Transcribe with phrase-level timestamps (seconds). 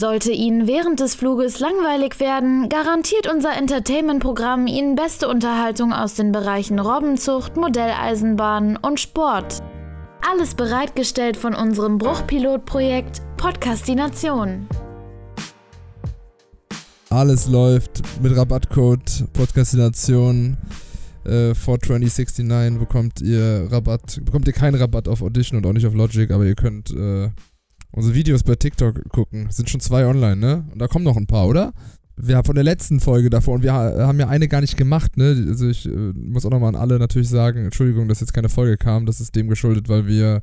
[0.00, 6.32] Sollte Ihnen während des Fluges langweilig werden, garantiert unser Entertainment-Programm Ihnen beste Unterhaltung aus den
[6.32, 9.62] Bereichen Robbenzucht, Modelleisenbahn und Sport.
[10.26, 14.66] Alles bereitgestellt von unserem Bruchpilotprojekt Podcastination.
[17.10, 20.56] Alles läuft mit Rabattcode Podcastination
[21.26, 25.92] äh, 42069 bekommt ihr Rabatt, bekommt ihr keinen Rabatt auf Audition und auch nicht auf
[25.92, 27.28] Logic, aber ihr könnt äh,
[27.92, 29.48] unsere Videos bei TikTok gucken.
[29.50, 30.64] Sind schon zwei online, ne?
[30.72, 31.72] Und da kommen noch ein paar, oder?
[32.16, 35.16] Wir haben von der letzten Folge davor und wir haben ja eine gar nicht gemacht,
[35.16, 35.46] ne?
[35.48, 38.76] Also ich äh, muss auch nochmal an alle natürlich sagen, Entschuldigung, dass jetzt keine Folge
[38.76, 39.06] kam.
[39.06, 40.42] Das ist dem geschuldet, weil wir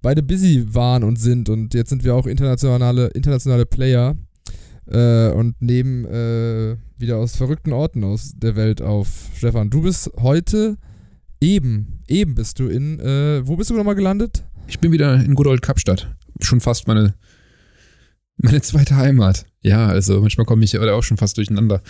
[0.00, 4.16] beide busy waren und sind und jetzt sind wir auch internationale, internationale Player
[4.86, 9.08] äh, und nehmen äh, wieder aus verrückten Orten aus der Welt auf.
[9.36, 10.76] Stefan, du bist heute
[11.40, 14.44] eben, eben bist du in, äh, wo bist du nochmal gelandet?
[14.68, 16.14] Ich bin wieder in Good Old Kapstadt.
[16.42, 17.14] Schon fast meine,
[18.36, 19.46] meine zweite Heimat.
[19.62, 21.82] Ja, also manchmal komme ich auch schon fast durcheinander.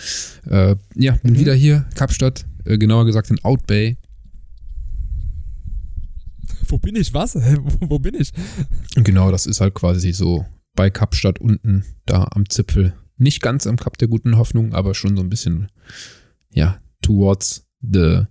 [0.49, 1.39] Äh, ja, bin mhm.
[1.39, 3.97] wieder hier, Kapstadt, äh, genauer gesagt in Outbay.
[6.67, 7.13] Wo bin ich?
[7.13, 7.35] Was?
[7.35, 8.31] wo, wo bin ich?
[8.95, 10.45] Genau, das ist halt quasi so
[10.75, 12.93] bei Kapstadt unten, da am Zipfel.
[13.17, 15.69] Nicht ganz am Kap der guten Hoffnung, aber schon so ein bisschen,
[16.51, 18.23] ja, towards the,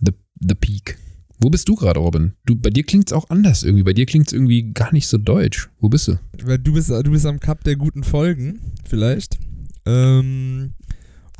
[0.00, 0.98] the, the peak.
[1.38, 2.32] Wo bist du gerade, Robin?
[2.46, 3.82] Du, bei dir klingt es auch anders irgendwie.
[3.82, 5.68] Bei dir klingt es irgendwie gar nicht so deutsch.
[5.80, 6.18] Wo bist du?
[6.42, 9.38] Weil du bist, du bist am Kap der guten Folgen, vielleicht.
[9.84, 10.72] Ähm,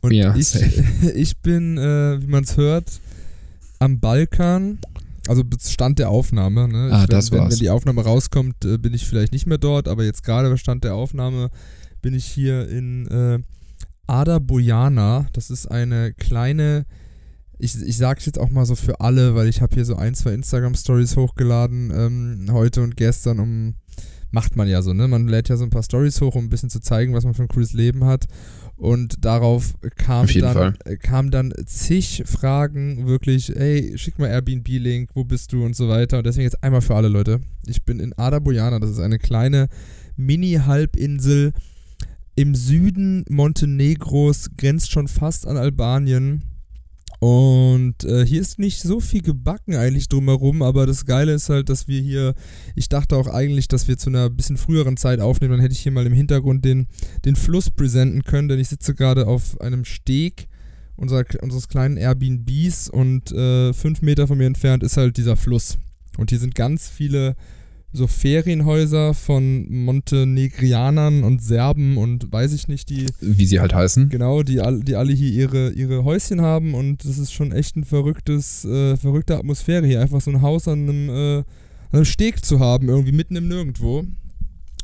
[0.03, 0.55] und ja, ich,
[1.15, 3.01] ich bin, äh, wie man es hört,
[3.79, 4.79] am Balkan
[5.29, 6.69] also Stand der Aufnahme.
[6.69, 6.91] Ne?
[6.93, 7.53] Ah, ich, das wenn, war's.
[7.53, 10.57] Wenn die Aufnahme rauskommt, äh, bin ich vielleicht nicht mehr dort, aber jetzt gerade bei
[10.57, 11.51] Stand der Aufnahme
[12.03, 13.39] bin ich hier in äh,
[14.07, 15.27] Ada Bojana.
[15.33, 16.87] Das ist eine kleine,
[17.59, 19.97] ich, ich sage es jetzt auch mal so für alle, weil ich habe hier so
[19.97, 23.75] ein, zwei Instagram-Stories hochgeladen ähm, heute und gestern, um
[24.31, 25.09] macht man ja so, ne?
[25.09, 27.35] Man lädt ja so ein paar Stories hoch, um ein bisschen zu zeigen, was man
[27.35, 28.27] für ein cooles Leben hat.
[28.77, 35.25] Und darauf kam dann, äh, kam dann zig Fragen, wirklich, hey, schick mal Airbnb-Link, wo
[35.25, 36.19] bist du und so weiter.
[36.19, 37.41] Und deswegen jetzt einmal für alle Leute.
[37.67, 39.69] Ich bin in Ada Bojana, das ist eine kleine
[40.17, 41.53] Mini-Halbinsel
[42.35, 46.43] im Süden Montenegros, grenzt schon fast an Albanien.
[47.19, 51.69] Und äh, hier ist nicht so viel gebacken eigentlich drumherum, aber das Geile ist halt,
[51.69, 52.35] dass wir hier,
[52.75, 55.81] ich dachte auch eigentlich, dass wir zu einer bisschen früheren Zeit aufnehmen, dann hätte ich
[55.81, 56.89] hier mal im Hintergrund den,
[57.25, 60.49] den Fluss präsenten können, denn ich sitze gerade auf einem Steg
[60.97, 65.79] unserer, unseres kleinen Airbnbs und äh, fünf Meter von mir entfernt ist halt dieser Fluss.
[66.19, 67.37] Und hier sind ganz viele
[67.97, 73.07] so Ferienhäuser von Montenegrianern und Serben und weiß ich nicht, die.
[73.21, 74.09] Wie sie halt heißen.
[74.09, 77.85] Genau, die, die alle hier ihre, ihre Häuschen haben und das ist schon echt ein
[77.85, 80.01] verrücktes, äh, verrückte Atmosphäre hier.
[80.01, 81.45] Einfach so ein Haus an einem, äh, an
[81.93, 84.05] einem Steg zu haben, irgendwie mitten im Nirgendwo.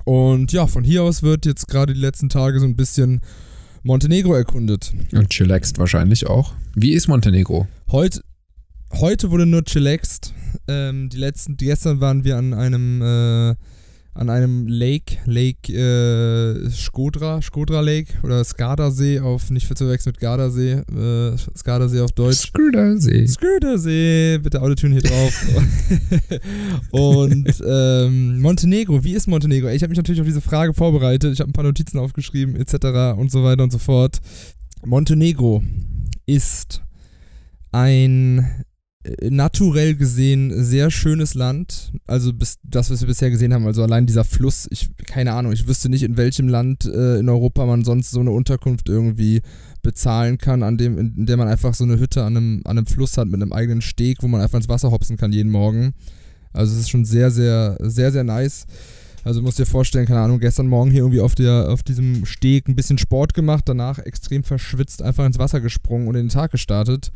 [0.04, 3.20] Und ja, von hier aus wird jetzt gerade die letzten Tage so ein bisschen
[3.82, 4.92] Montenegro erkundet.
[5.12, 6.54] Und chillaxt wahrscheinlich auch.
[6.74, 7.66] Wie ist Montenegro?
[7.90, 8.22] Heute,
[8.94, 10.34] heute wurde nur chillaxt.
[10.68, 13.54] Ähm, die letzten, die gestern waren wir an einem, äh,
[14.14, 20.20] an einem Lake, Lake äh, Skodra, Skodra Lake oder Skadasee auf, nicht zu verwechseln mit
[20.20, 22.48] Gardasee, äh, Skadasee auf Deutsch.
[22.48, 23.26] Skadasee.
[23.26, 25.46] Skadasee, bitte Autotune hier drauf.
[26.90, 29.68] Und ähm, Montenegro, wie ist Montenegro?
[29.68, 33.18] Ich habe mich natürlich auf diese Frage vorbereitet, ich habe ein paar Notizen aufgeschrieben, etc.
[33.18, 34.18] und so weiter und so fort.
[34.84, 35.62] Montenegro
[36.26, 36.82] ist
[37.72, 38.64] ein
[39.28, 41.92] naturell gesehen sehr schönes Land.
[42.06, 45.52] Also bis, das, was wir bisher gesehen haben, also allein dieser Fluss, ich, keine Ahnung,
[45.52, 49.42] ich wüsste nicht, in welchem Land äh, in Europa man sonst so eine Unterkunft irgendwie
[49.82, 52.78] bezahlen kann, an dem, in, in der man einfach so eine Hütte an einem, an
[52.78, 55.50] einem Fluss hat mit einem eigenen Steg, wo man einfach ins Wasser hopsen kann jeden
[55.50, 55.94] Morgen.
[56.52, 58.66] Also es ist schon sehr, sehr, sehr, sehr nice.
[59.24, 62.24] Also du musst dir vorstellen, keine Ahnung, gestern Morgen hier irgendwie auf, der, auf diesem
[62.24, 66.28] Steg ein bisschen Sport gemacht, danach extrem verschwitzt einfach ins Wasser gesprungen und in den
[66.28, 67.10] Tag gestartet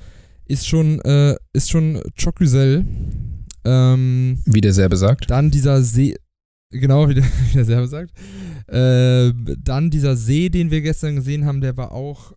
[0.47, 2.85] ist schon, äh, ist schon Chocusel.
[3.65, 5.31] Ähm, wie der Serbe sagt.
[5.31, 6.17] Dann dieser See,
[6.71, 8.13] genau wie der, wie der Serbe sagt.
[8.69, 12.33] Äh, dann dieser See, den wir gestern gesehen haben, der war auch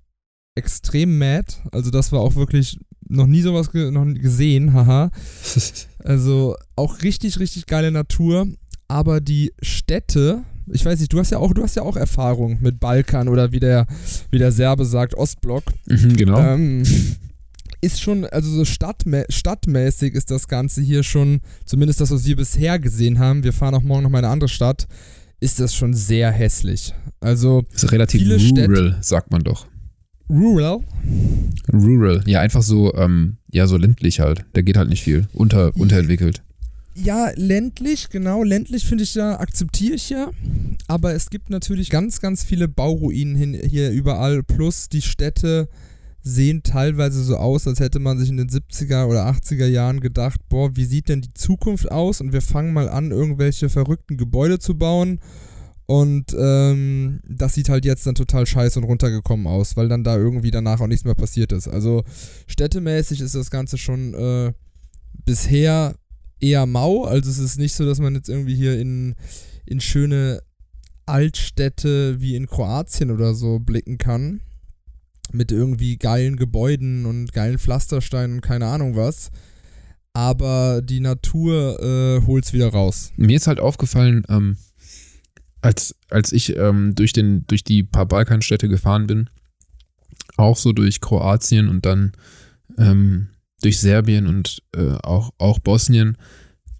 [0.55, 1.53] extrem mad.
[1.71, 5.11] Also das war auch wirklich noch nie sowas ge noch gesehen, haha.
[5.99, 8.47] also auch richtig, richtig geile Natur.
[8.87, 12.57] Aber die Städte, ich weiß nicht, du hast ja auch, du hast ja auch Erfahrung
[12.61, 13.85] mit Balkan oder wie der,
[14.31, 15.63] wie der Serbe sagt, Ostblock.
[15.87, 16.39] Mhm, genau.
[16.39, 16.83] Ähm,
[17.81, 22.35] ist schon, also so stadtmä stadtmäßig ist das Ganze hier schon, zumindest das, was wir
[22.35, 24.87] bisher gesehen haben, wir fahren auch morgen noch mal in eine andere Stadt,
[25.39, 26.93] ist das schon sehr hässlich.
[27.21, 29.67] Also ist relativ viele rural, Städte, sagt man doch.
[30.29, 30.79] Rural?
[31.71, 34.45] Rural, ja, einfach so, ähm, ja, so ländlich halt.
[34.53, 35.27] Da geht halt nicht viel.
[35.33, 36.43] Unter, unterentwickelt.
[36.95, 38.43] Ja, ländlich, genau.
[38.43, 40.31] Ländlich finde ich ja, akzeptiere ich ja.
[40.87, 44.43] Aber es gibt natürlich ganz, ganz viele Bauruinen hin, hier überall.
[44.43, 45.69] Plus die Städte
[46.29, 50.39] sehen teilweise so aus, als hätte man sich in den 70er oder 80er Jahren gedacht,
[50.49, 52.21] boah, wie sieht denn die Zukunft aus?
[52.21, 55.19] Und wir fangen mal an, irgendwelche verrückten Gebäude zu bauen.
[55.85, 60.17] Und ähm, das sieht halt jetzt dann total scheiße und runtergekommen aus, weil dann da
[60.17, 61.67] irgendwie danach auch nichts mehr passiert ist.
[61.67, 62.03] Also
[62.45, 64.53] städtemäßig ist das Ganze schon äh,
[65.25, 65.95] bisher
[66.39, 67.05] eher mau.
[67.05, 69.15] Also es ist nicht so, dass man jetzt irgendwie hier in,
[69.65, 70.41] in schöne
[71.07, 74.41] Altstädte wie in Kroatien oder so blicken kann.
[75.31, 79.31] Mit irgendwie geilen Gebäuden und geilen Pflastersteinen und keine Ahnung was.
[80.13, 83.11] Aber die Natur äh, holt's wieder raus.
[83.15, 84.57] Mir ist halt aufgefallen, ähm,
[85.61, 89.29] als, als ich ähm, durch, den, durch die paar Balkanstädte gefahren bin,
[90.37, 92.13] auch so durch Kroatien und dann
[92.77, 93.29] ähm,
[93.61, 96.17] durch Serbien und äh, auch, auch Bosnien,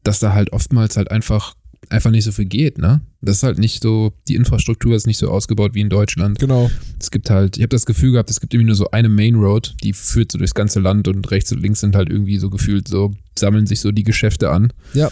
[0.04, 1.56] dass da halt oftmals halt einfach,
[1.90, 3.02] einfach nicht so viel geht, ne?
[3.22, 6.40] Das ist halt nicht so, die Infrastruktur ist nicht so ausgebaut wie in Deutschland.
[6.40, 6.70] Genau.
[7.00, 9.36] Es gibt halt, ich habe das Gefühl gehabt, es gibt irgendwie nur so eine Main
[9.36, 12.50] Road, die führt so durchs ganze Land und rechts und links sind halt irgendwie so
[12.50, 14.72] gefühlt so, sammeln sich so die Geschäfte an.
[14.94, 15.12] Ja.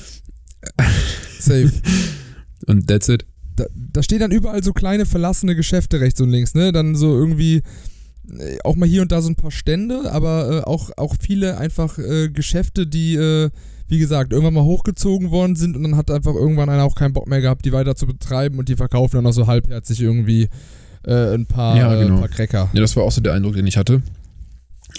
[1.39, 1.71] Safe.
[2.67, 3.25] und that's it.
[3.55, 6.71] Da, da stehen dann überall so kleine verlassene Geschäfte rechts und links, ne?
[6.71, 7.63] Dann so irgendwie
[8.37, 11.57] äh, auch mal hier und da so ein paar Stände, aber äh, auch, auch viele
[11.57, 13.49] einfach äh, Geschäfte, die, äh,
[13.87, 17.13] wie gesagt, irgendwann mal hochgezogen worden sind und dann hat einfach irgendwann einer auch keinen
[17.13, 20.49] Bock mehr gehabt, die weiter zu betreiben und die verkaufen dann noch so halbherzig irgendwie
[21.05, 22.19] äh, ein paar, Ja, genau.
[22.19, 22.69] paar Cracker.
[22.73, 24.01] Ja, das war auch so der Eindruck, den ich hatte.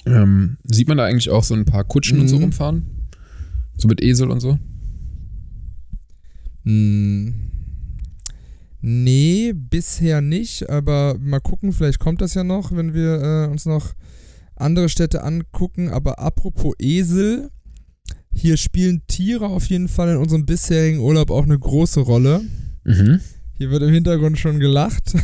[0.06, 2.42] Ähm, sieht man da eigentlich auch so ein paar Kutschen und so Mhm.
[2.44, 2.86] rumfahren?
[3.76, 4.58] So mit Esel und so?
[6.64, 7.34] Hm.
[8.80, 13.66] Nee, bisher nicht, aber mal gucken, vielleicht kommt das ja noch, wenn wir äh, uns
[13.66, 13.92] noch
[14.54, 15.88] andere Städte angucken.
[15.90, 17.50] Aber apropos Esel,
[18.32, 22.42] hier spielen Tiere auf jeden Fall in unserem bisherigen Urlaub auch eine große Rolle.
[22.84, 23.20] Mhm.
[23.58, 25.16] Hier wird im Hintergrund schon gelacht.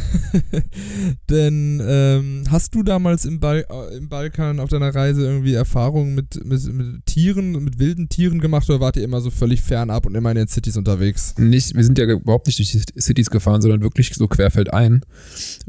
[1.30, 6.16] Denn ähm, hast du damals im, Bal äh, im Balkan auf deiner Reise irgendwie Erfahrungen
[6.16, 10.04] mit, mit, mit Tieren, mit wilden Tieren gemacht oder wart ihr immer so völlig fernab
[10.06, 11.36] und immer in den Cities unterwegs?
[11.38, 15.02] Nicht, wir sind ja überhaupt nicht durch die Cities gefahren, sondern wirklich so querfeldein.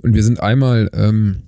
[0.02, 1.44] Und wir sind einmal, ähm,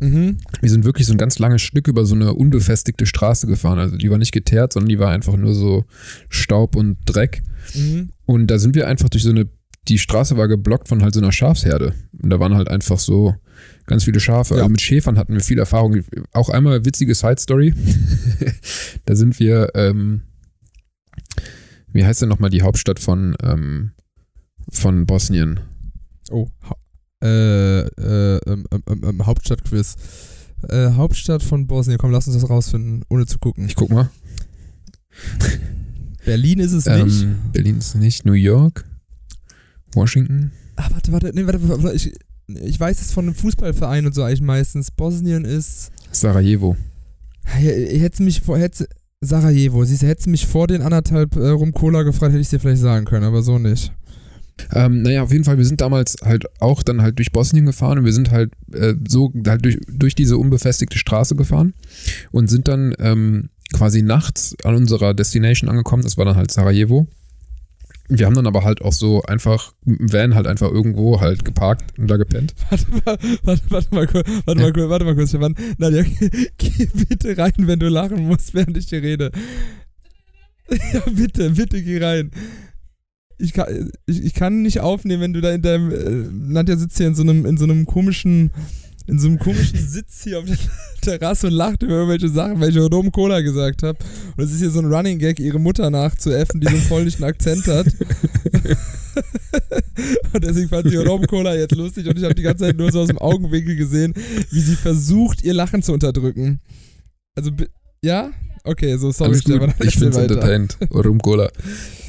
[0.00, 0.38] Mhm.
[0.60, 3.78] wir sind wirklich so ein ganz langes Stück über so eine unbefestigte Straße gefahren.
[3.78, 5.84] Also die war nicht geteert, sondern die war einfach nur so
[6.28, 7.42] Staub und Dreck.
[7.74, 8.10] Mhm.
[8.26, 9.48] Und da sind wir einfach durch so eine,
[9.88, 11.94] die Straße war geblockt von halt so einer Schafsherde.
[12.20, 13.34] Und da waren halt einfach so
[13.86, 14.54] ganz viele Schafe.
[14.54, 14.60] Ja.
[14.60, 16.02] Also mit Schäfern hatten wir viel Erfahrung.
[16.32, 17.72] Auch einmal witzige Side Story.
[19.06, 20.22] da sind wir, ähm,
[21.92, 23.92] wie heißt denn nochmal die Hauptstadt von, ähm,
[24.70, 25.60] von Bosnien?
[26.30, 26.48] Oh,
[27.26, 29.96] äh, äh, ähm, ähm, ähm, Hauptstadtquiz.
[30.68, 31.98] Äh, Hauptstadt von Bosnien.
[31.98, 33.66] Komm, lass uns das rausfinden, ohne zu gucken.
[33.66, 34.10] Ich guck mal.
[36.24, 37.22] Berlin ist es nicht.
[37.22, 38.24] Ähm, Berlin ist nicht.
[38.24, 38.84] New York?
[39.94, 40.52] Washington?
[40.76, 42.12] Ah, warte, warte, nee, warte, warte ich,
[42.48, 44.90] ich weiß es von einem Fußballverein und so eigentlich meistens.
[44.90, 45.92] Bosnien ist.
[46.10, 46.76] Sarajevo.
[47.44, 48.58] Hätte mich vor.
[48.58, 48.88] Hätte,
[49.20, 52.50] Sarajevo, siehst du, hättest du mich vor den anderthalb äh, rum Cola gefragt, hätte ich
[52.50, 53.92] dir vielleicht sagen können, aber so nicht.
[54.72, 57.98] Ähm, naja, auf jeden Fall, wir sind damals halt auch dann halt durch Bosnien gefahren
[57.98, 61.74] und wir sind halt äh, so halt durch, durch diese unbefestigte Straße gefahren
[62.32, 66.02] und sind dann ähm, quasi nachts an unserer Destination angekommen.
[66.02, 67.06] Das war dann halt Sarajevo.
[68.08, 71.98] Wir haben dann aber halt auch so einfach dem Van halt einfach irgendwo halt geparkt
[71.98, 72.54] und da gepennt.
[72.70, 75.56] Warte mal, warte, warte mal kurz, warte mal kurz, warte mal kurz, Stefan.
[75.78, 76.02] Nadja,
[76.58, 79.32] geh bitte rein, wenn du lachen musst, während ich dir rede.
[80.92, 82.32] Ja, bitte, bitte geh rein.
[83.38, 85.90] Ich kann, ich, ich kann nicht aufnehmen, wenn du da in deinem.
[85.92, 88.50] Äh, Nadja sitzt hier in so einem, in so einem komischen.
[89.08, 90.58] In so einem komischen Sitz hier auf der
[91.00, 93.96] Terrasse und lacht über irgendwelche Sachen, weil ich Rom Cola gesagt habe.
[94.36, 97.22] Und es ist hier so ein Running Gag, ihre Mutter nachzuäffen, die so einen polnischen
[97.22, 97.86] Akzent hat.
[100.32, 102.90] und deswegen fand sie Rom Cola jetzt lustig und ich habe die ganze Zeit nur
[102.90, 104.12] so aus dem Augenwinkel gesehen,
[104.50, 106.60] wie sie versucht, ihr Lachen zu unterdrücken.
[107.36, 107.52] Also,
[108.02, 108.30] ja?
[108.64, 109.74] Okay, so sorry, Alles gut, Stefan.
[109.86, 110.34] ich bin's weiter.
[110.34, 110.76] entertained.
[110.92, 111.48] Rum Cola.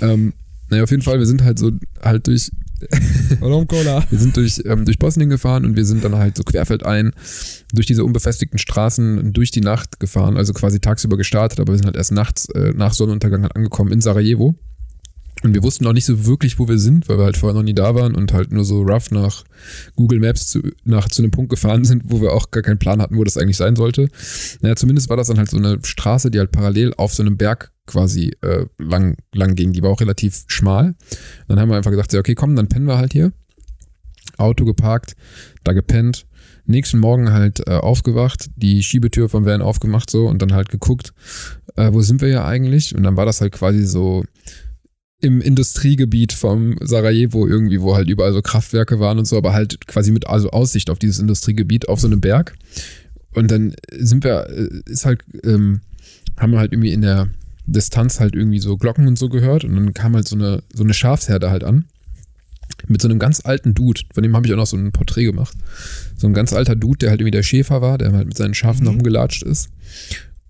[0.02, 0.34] Ähm,
[0.70, 1.72] naja, auf jeden Fall, wir sind halt so
[2.02, 2.52] halt durch
[3.42, 4.04] Rom Cola.
[4.12, 7.12] Wir sind durch, ähm, durch Bosnien gefahren und wir sind dann halt so querfeldein
[7.74, 11.88] durch diese unbefestigten Straßen durch die Nacht gefahren, also quasi tagsüber gestartet, aber wir sind
[11.88, 14.56] halt erst nachts äh, nach Sonnenuntergang halt angekommen in Sarajevo.
[15.44, 17.64] Und wir wussten auch nicht so wirklich, wo wir sind, weil wir halt vorher noch
[17.64, 19.44] nie da waren und halt nur so rough nach
[19.96, 23.02] Google Maps zu, nach, zu einem Punkt gefahren sind, wo wir auch gar keinen Plan
[23.02, 24.08] hatten, wo das eigentlich sein sollte.
[24.62, 27.38] Naja, zumindest war das dann halt so eine Straße, die halt parallel auf so einem
[27.38, 29.74] Berg quasi äh, lang, lang ging.
[29.74, 30.96] Die war auch relativ schmal.
[31.48, 33.32] Dann haben wir einfach gesagt, okay, komm, dann pennen wir halt hier.
[34.38, 35.16] Auto geparkt,
[35.64, 36.26] da gepennt.
[36.66, 41.14] Nächsten Morgen halt äh, aufgewacht, die Schiebetür vom Van aufgemacht so und dann halt geguckt,
[41.78, 42.94] äh, wo sind wir ja eigentlich?
[42.94, 44.26] Und dann war das halt quasi so
[45.22, 49.88] im Industriegebiet vom Sarajevo irgendwie, wo halt überall so Kraftwerke waren und so, aber halt
[49.88, 52.56] quasi mit also Aussicht auf dieses Industriegebiet auf so einem Berg.
[53.34, 55.82] Und dann sind wir, äh, ist halt, ähm,
[56.38, 57.30] haben wir halt irgendwie in der
[57.68, 60.84] Distanz halt irgendwie so Glocken und so gehört und dann kam halt so eine, so
[60.84, 61.86] eine Schafsherde halt an.
[62.88, 65.24] Mit so einem ganz alten Dude, von dem habe ich auch noch so ein Porträt
[65.26, 65.56] gemacht.
[66.16, 68.54] So ein ganz alter Dude, der halt irgendwie der Schäfer war, der halt mit seinen
[68.54, 68.86] Schafen Mhm.
[68.86, 69.70] noch rumgelatscht ist.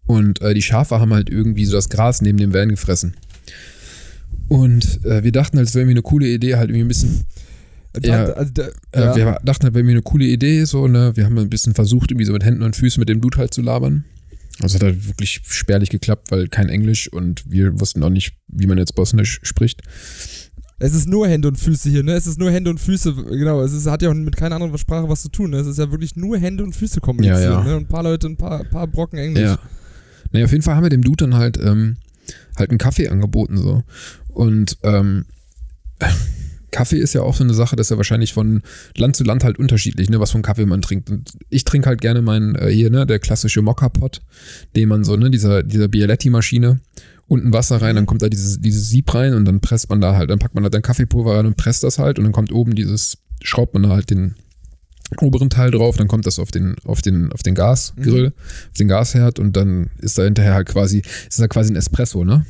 [0.06, 3.16] Und äh, die Schafe haben halt irgendwie so das Gras neben dem Van gefressen.
[4.48, 7.26] Und äh, wir dachten halt, es wäre irgendwie eine coole Idee, halt irgendwie ein bisschen
[8.04, 8.26] Ja.
[8.26, 9.16] also, der, Äh, ja.
[9.16, 11.12] Wir dachten halt, wäre mir eine coole Idee, so, ne?
[11.16, 13.54] Wir haben ein bisschen versucht, irgendwie so mit Händen und Füßen mit dem Dude halt
[13.54, 14.06] zu labern.
[14.62, 18.66] Also hat halt wirklich spärlich geklappt, weil kein Englisch und wir wussten auch nicht, wie
[18.68, 19.82] man jetzt Bosnisch spricht.
[20.80, 22.14] Es ist nur Hände und Füße hier, ne?
[22.14, 23.62] Es ist nur Hände und Füße, genau.
[23.64, 25.50] Es ist, hat ja auch mit keiner anderen Sprache was zu tun.
[25.52, 25.58] Ne?
[25.58, 27.64] Es ist ja wirklich nur Hände und Füße kommunizieren, Ja, ja.
[27.64, 27.76] ne?
[27.78, 29.44] Und ein paar Leute, ein paar, paar Brocken Englisch.
[29.44, 29.60] Ja.
[30.32, 31.98] Naja, auf jeden Fall haben wir dem Dude dann halt, ähm,
[32.58, 33.84] halt einen Kaffee angeboten, so.
[34.28, 35.26] Und, ähm,
[36.72, 38.62] Kaffee ist ja auch so eine Sache, das ist ja wahrscheinlich von
[38.96, 41.10] Land zu Land halt unterschiedlich, ne, was für einen Kaffee man trinkt.
[41.10, 44.22] Und ich trinke halt gerne meinen, äh, hier, ne, der klassische Mokka-Pot,
[44.76, 46.80] den man so, ne, dieser, dieser Bialetti-Maschine,
[47.28, 50.16] unten Wasser rein, dann kommt da dieses, dieses Sieb rein und dann presst man da
[50.16, 52.52] halt, dann packt man da dann Kaffeepulver rein und presst das halt und dann kommt
[52.52, 54.36] oben dieses, schraubt man da halt den
[55.22, 58.34] oberen Teil drauf, dann kommt das auf den, auf den, auf den Gasgrill,
[58.70, 62.26] auf den Gasherd und dann ist da hinterher halt quasi, ist da quasi ein Espresso,
[62.26, 62.46] ne?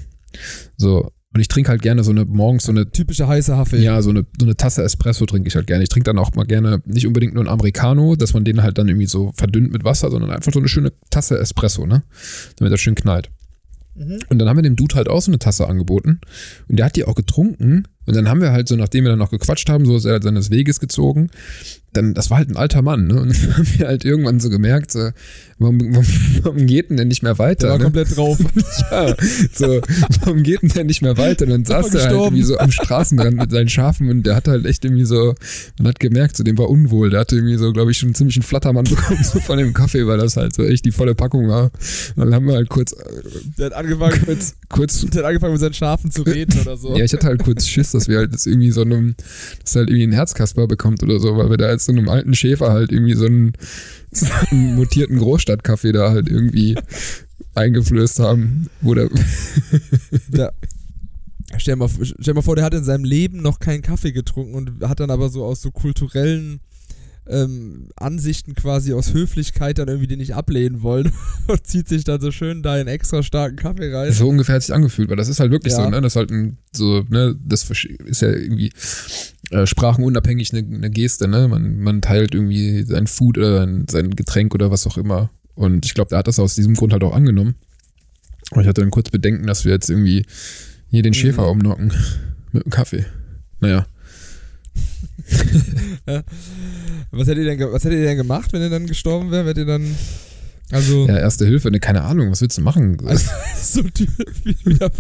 [0.76, 1.12] So.
[1.38, 3.78] Und ich trinke halt gerne so eine, morgens so eine Typische heiße Haffee.
[3.78, 5.84] ja, so eine, so eine Tasse Espresso trinke ich halt gerne.
[5.84, 8.80] Ich trinke dann auch mal gerne nicht unbedingt nur einen Americano, dass man den halt
[8.80, 12.02] dann irgendwie so verdünnt mit Wasser, sondern einfach so eine schöne Tasse Espresso, ne?
[12.56, 13.30] Damit das schön knallt.
[13.94, 14.18] Mhm.
[14.30, 16.22] Und dann haben wir dem Dude halt auch so eine Tasse angeboten.
[16.68, 17.84] Und der hat die auch getrunken.
[18.08, 20.14] Und dann haben wir halt so, nachdem wir dann noch gequatscht haben, so ist er
[20.14, 21.30] halt seines Weges gezogen.
[21.98, 23.22] Dann, das war halt ein alter Mann, ne?
[23.22, 25.10] Und dann haben wir halt irgendwann so gemerkt, so,
[25.60, 26.06] warum, warum,
[26.44, 27.70] warum geht denn der nicht mehr Der weiter?
[27.70, 27.84] war Ne?
[27.86, 28.38] komplett drauf.
[28.92, 29.16] Ja,
[29.54, 29.82] so,
[30.22, 31.46] warum geht denn der nicht mehr weiter?
[31.46, 34.52] Und dann saß der halt irgendwie so am Straßenrand mit seinen Schafen und der hatte
[34.52, 35.34] halt echt irgendwie so,
[35.80, 37.10] man hat gemerkt, so dem war unwohl.
[37.10, 40.06] Der hatte irgendwie so, glaube ich, schon ziemlich einen Flattermann bekommen so von dem Kaffee,
[40.08, 41.72] weil das halt so echt die volle Packung war.
[42.16, 42.96] Und dann haben wir halt kurz,
[43.58, 46.96] Der hat angefangen, kurz, kurz, der hat angefangen mit seinen Schafen zu reden oder so.
[46.96, 49.16] ja, ich hatte halt kurz Schiss, dass wir halt jetzt irgendwie so einem,
[49.64, 52.10] dass er halt irgendwie einen Herzkasper bekommt oder so, weil wir da jetzt so einem
[52.10, 53.54] alten Schäfer halt irgendwie so einen,
[54.12, 56.76] so einen mutierten Großstadtkaffee da halt irgendwie
[57.56, 59.10] eingeflößt haben, wo der,
[60.28, 60.54] Der,
[61.58, 61.90] stell, dir mal,
[62.20, 65.10] stell mal vor, der hat in seinem Leben noch keinen Kaffee getrunken und hat dann
[65.10, 66.60] aber so aus so kulturellen
[67.30, 71.12] ähm, Ansichten quasi aus Höflichkeit dann irgendwie den nicht ablehnen wollen
[71.48, 74.14] und zieht sich dann so schön da einen extra starken Kaffee rein.
[74.14, 75.84] So ungefähr hat sich angefühlt, weil das ist halt wirklich Ja.
[75.84, 76.00] so, ne?
[76.02, 78.72] Das ist halt ein, so, ne, das ist ja irgendwie
[79.52, 81.48] äh, sprachenunabhängig eine, eine Geste, ne?
[81.48, 85.30] Man, man teilt irgendwie sein Food oder sein, sein Getränk oder was auch immer.
[85.56, 87.56] Und ich glaube, der hat das aus diesem Grund halt auch angenommen.
[88.52, 90.26] Aber ich hatte dann kurz Bedenken, dass wir jetzt irgendwie
[90.90, 91.16] hier den Mhm.
[91.16, 91.92] Schäfer umnocken
[92.52, 93.06] mit dem Kaffee.
[93.60, 93.88] Naja.
[97.12, 99.46] Was hättet ihr denn, was hättet ihr denn gemacht, wenn er dann gestorben wäre?
[99.46, 99.96] Wärt ihr dann.
[100.72, 101.08] Also.
[101.08, 102.98] Ja, erste Hilfe, ne, keine Ahnung, was willst du machen?
[103.06, 103.30] Also,
[103.62, 103.84] so
[104.66, 104.92] wieder,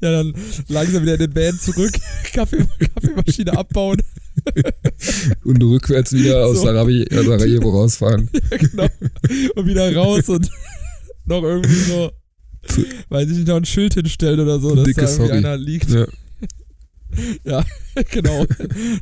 [0.00, 0.34] ja, dann
[0.68, 1.92] langsam wieder in den Van zurück,
[2.32, 4.02] Kaffee, Kaffeemaschine abbauen.
[5.44, 6.64] Und rückwärts wieder aus So.
[6.64, 8.28] Sarajevo, Sarajevo rausfahren.
[8.50, 8.88] Ja, genau.
[9.54, 10.50] Und wieder raus und
[11.24, 12.10] noch irgendwie so,
[13.08, 15.38] weiß ich nicht, noch ein Schild hinstellen oder so, dass Dicke da irgendwie Sorry.
[15.38, 15.90] einer liegt.
[15.90, 16.06] Ja.
[17.44, 17.64] Ja,
[18.10, 18.44] genau.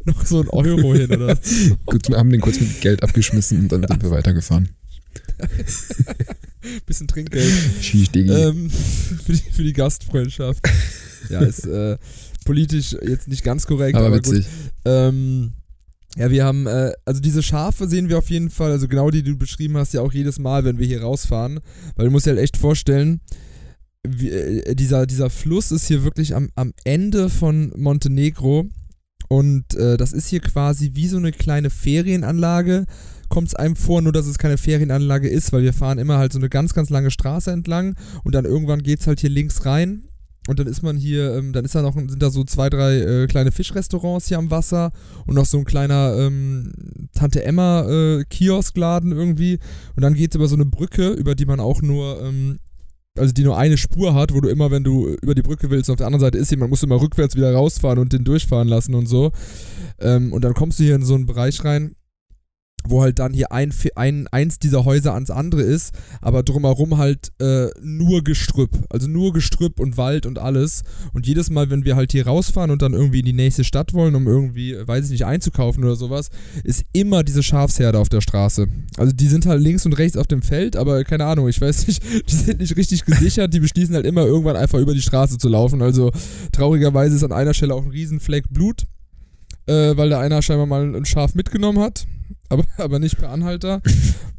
[0.05, 1.77] noch so ein Euro hin oder so.
[1.85, 4.69] Gut, wir haben den kurz mit Geld abgeschmissen und dann sind wir weitergefahren.
[6.87, 7.53] Bisschen Trinkgeld.
[7.83, 8.31] Diggi.
[8.31, 8.71] ähm,
[9.25, 10.61] für, die, für die Gastfreundschaft.
[11.29, 11.97] Ja, ist äh,
[12.45, 14.35] politisch jetzt nicht ganz korrekt, aber, aber gut.
[14.35, 14.47] witzig.
[14.85, 15.53] Ähm,
[16.17, 19.23] ja, wir haben, äh, also diese Schafe sehen wir auf jeden Fall, also genau die,
[19.23, 21.61] die du beschrieben hast, ja auch jedes Mal, wenn wir hier rausfahren.
[21.97, 23.21] Weil du musst dir halt echt vorstellen,
[24.07, 28.67] wie, äh, dieser, dieser Fluss ist hier wirklich am, am Ende von Montenegro.
[29.29, 32.85] Und äh, das ist hier quasi wie so eine kleine Ferienanlage.
[33.35, 36.33] Kommt es einem vor, nur dass es keine Ferienanlage ist, weil wir fahren immer halt
[36.33, 39.67] so eine ganz, ganz lange Straße entlang und dann irgendwann geht es halt hier links
[39.67, 40.05] rein
[40.47, 42.99] und dann ist man hier, ähm, dann ist da noch, sind da so zwei, drei
[42.99, 44.93] äh, kleine Fischrestaurants hier am Wasser
[45.27, 46.71] und noch so ein kleiner ähm,
[47.13, 49.59] Tante Emma äh, Kioskladen irgendwie.
[49.97, 52.61] Und dann geht es über so eine Brücke, über die man auch nur, ähm,
[53.19, 55.91] also die nur eine Spur hat, wo du immer, wenn du über die Brücke willst,
[55.91, 58.69] auf der anderen Seite ist jemand, musst du immer rückwärts wieder rausfahren und den durchfahren
[58.69, 59.33] lassen und so.
[59.99, 61.97] Ähm, und dann kommst du hier in so einen Bereich rein.
[62.89, 67.33] Wo halt dann hier ein, ein, eins dieser Häuser ans andere ist, aber drumherum halt
[67.41, 68.71] äh, nur Gestrüpp.
[68.91, 70.83] Also nur Gestrüpp und Wald und alles.
[71.13, 73.95] Und jedes Mal, wenn wir halt hier rausfahren und dann irgendwie in die nächste Stadt
[73.95, 76.29] wollen, um irgendwie, weiß ich nicht, einzukaufen oder sowas,
[76.63, 78.67] ist immer diese Schafsherde auf der Straße.
[78.97, 81.87] Also die sind halt links und rechts auf dem Feld, aber keine Ahnung, ich weiß
[81.87, 85.39] nicht, die sind nicht richtig gesichert, die beschließen halt immer irgendwann einfach über die Straße
[85.39, 85.81] zu laufen.
[85.81, 86.11] Also
[86.53, 88.87] traurigerweise ist an einer Stelle auch ein Riesenfleck Blut.
[89.67, 92.07] Äh, weil da einer scheinbar mal ein Schaf mitgenommen hat
[92.49, 93.83] aber, aber nicht per Anhalter.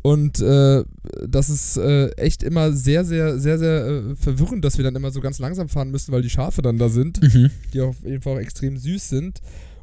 [0.02, 0.84] Und äh,
[1.28, 5.12] das ist äh, echt immer sehr, sehr, sehr, sehr äh, verwirrend, dass wir dann immer
[5.12, 7.50] so ganz langsam fahren müssen, weil die Schafe dann da sind, mhm.
[7.74, 9.42] die auf jeden Fall auch extrem süß sind.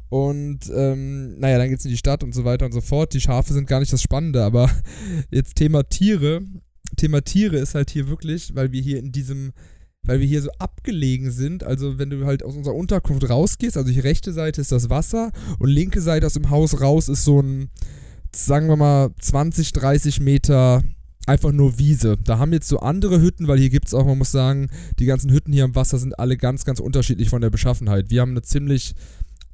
[0.09, 3.13] Und ähm, naja, dann geht es in die Stadt und so weiter und so fort.
[3.13, 4.69] Die Schafe sind gar nicht das Spannende, aber
[5.31, 6.41] jetzt Thema Tiere.
[6.95, 9.53] Thema Tiere ist halt hier wirklich, weil wir hier in diesem
[10.05, 11.63] weil wir hier so abgelegen sind.
[11.63, 15.31] Also wenn du halt aus unserer Unterkunft rausgehst, also die rechte Seite ist das Wasser
[15.59, 17.69] und linke Seite aus dem Haus raus ist so ein,
[18.35, 20.83] sagen wir mal, 20, 30 Meter
[21.25, 22.17] einfach nur Wiese.
[22.17, 25.05] Da haben jetzt so andere Hütten, weil hier gibt es auch, man muss sagen, die
[25.05, 28.09] ganzen Hütten hier am Wasser sind alle ganz, ganz unterschiedlich von der Beschaffenheit.
[28.09, 28.95] Wir haben eine ziemlich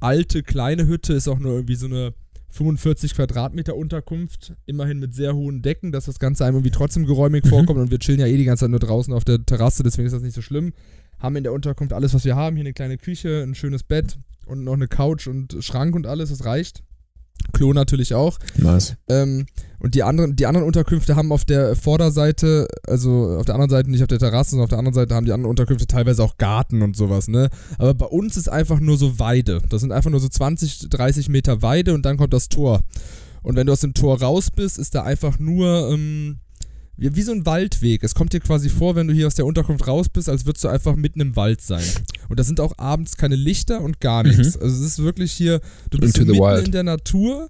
[0.00, 2.14] alte, kleine Hütte, ist auch nur irgendwie so eine
[2.50, 7.44] 45 Quadratmeter Unterkunft, immerhin mit sehr hohen Decken, dass das Ganze einem irgendwie trotzdem geräumig
[7.44, 7.48] mhm.
[7.48, 10.06] vorkommt und wir chillen ja eh die ganze Zeit nur draußen auf der Terrasse, deswegen
[10.06, 10.72] ist das nicht so schlimm.
[11.18, 14.18] Haben in der Unterkunft alles, was wir haben, hier eine kleine Küche, ein schönes Bett
[14.46, 16.82] und noch eine Couch und Schrank und alles, das reicht.
[17.52, 18.38] Klo natürlich auch.
[18.56, 18.96] Nice.
[19.08, 19.46] Ähm,
[19.78, 23.90] und die anderen, die anderen Unterkünfte haben auf der Vorderseite, also auf der anderen Seite
[23.90, 26.36] nicht auf der Terrasse, sondern auf der anderen Seite haben die anderen Unterkünfte teilweise auch
[26.36, 27.48] Garten und sowas, ne?
[27.78, 29.62] Aber bei uns ist einfach nur so Weide.
[29.70, 32.80] Das sind einfach nur so 20, 30 Meter Weide und dann kommt das Tor.
[33.42, 36.40] Und wenn du aus dem Tor raus bist, ist da einfach nur, ähm,
[37.00, 38.02] wie, so ein Waldweg.
[38.04, 40.64] Es kommt dir quasi vor, wenn du hier aus der Unterkunft raus bist, als würdest
[40.64, 41.84] du einfach mitten im Wald sein.
[42.28, 44.56] Und da sind auch abends keine Lichter und gar nichts.
[44.56, 44.62] Mhm.
[44.62, 46.66] Also es ist wirklich hier, du bist so mitten wild.
[46.66, 47.48] in der Natur,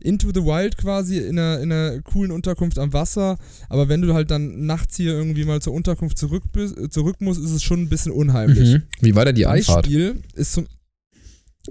[0.00, 3.36] into the wild quasi, in einer, in einer coolen Unterkunft am Wasser.
[3.68, 6.44] Aber wenn du halt dann nachts hier irgendwie mal zur Unterkunft zurück,
[6.90, 8.74] zurück musst, ist es schon ein bisschen unheimlich.
[8.74, 8.82] Mhm.
[9.00, 9.86] Wie war da die Anfahrt?
[9.86, 10.68] Beispiel ist zum,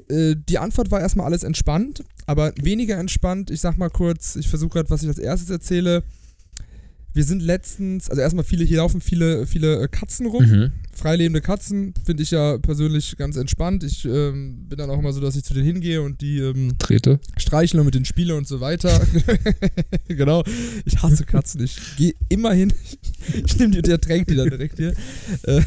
[0.09, 3.49] äh, die Antwort war erstmal alles entspannt, aber weniger entspannt.
[3.49, 6.03] Ich sag mal kurz, ich versuche gerade, was ich als erstes erzähle
[7.17, 10.45] wir sind letztens, also erstmal viele, hier laufen viele, viele äh, Katzen rum.
[10.45, 10.71] Mhm.
[10.93, 13.83] Freilebende Katzen finde ich ja persönlich ganz entspannt.
[13.83, 16.77] Ich ähm, bin dann auch immer so, dass ich zu denen hingehe und die ähm,
[16.77, 17.19] Trete.
[17.37, 19.01] streichle mit den Spiele und so weiter.
[20.07, 20.43] genau.
[20.85, 21.63] Ich hasse Katzen.
[21.63, 22.71] Ich gehe immer hin.
[23.45, 24.93] ich nehme die und der tränkt die dann direkt hier.
[25.43, 25.61] Äh,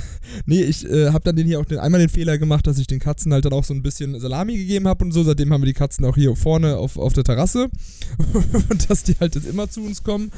[0.46, 2.86] nee, ich äh, habe dann den hier auch den, einmal den Fehler gemacht, dass ich
[2.86, 5.24] den Katzen halt dann auch so ein bisschen Salami gegeben habe und so.
[5.24, 7.70] Seitdem haben wir die Katzen auch hier vorne auf, auf der Terrasse.
[8.70, 10.30] und dass die halt jetzt immer zu uns kommen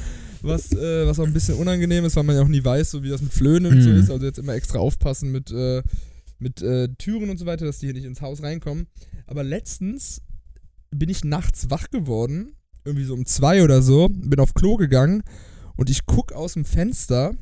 [0.43, 3.03] was, äh, was auch ein bisschen unangenehm ist, weil man ja auch nie weiß, so
[3.03, 3.81] wie das mit Flöhen und mhm.
[3.81, 4.11] so ist.
[4.11, 5.81] Also jetzt immer extra aufpassen mit, äh,
[6.39, 8.87] mit äh, Türen und so weiter, dass die hier nicht ins Haus reinkommen.
[9.27, 10.21] Aber letztens
[10.91, 15.23] bin ich nachts wach geworden, irgendwie so um zwei oder so, bin auf Klo gegangen
[15.75, 17.33] und ich gucke aus dem Fenster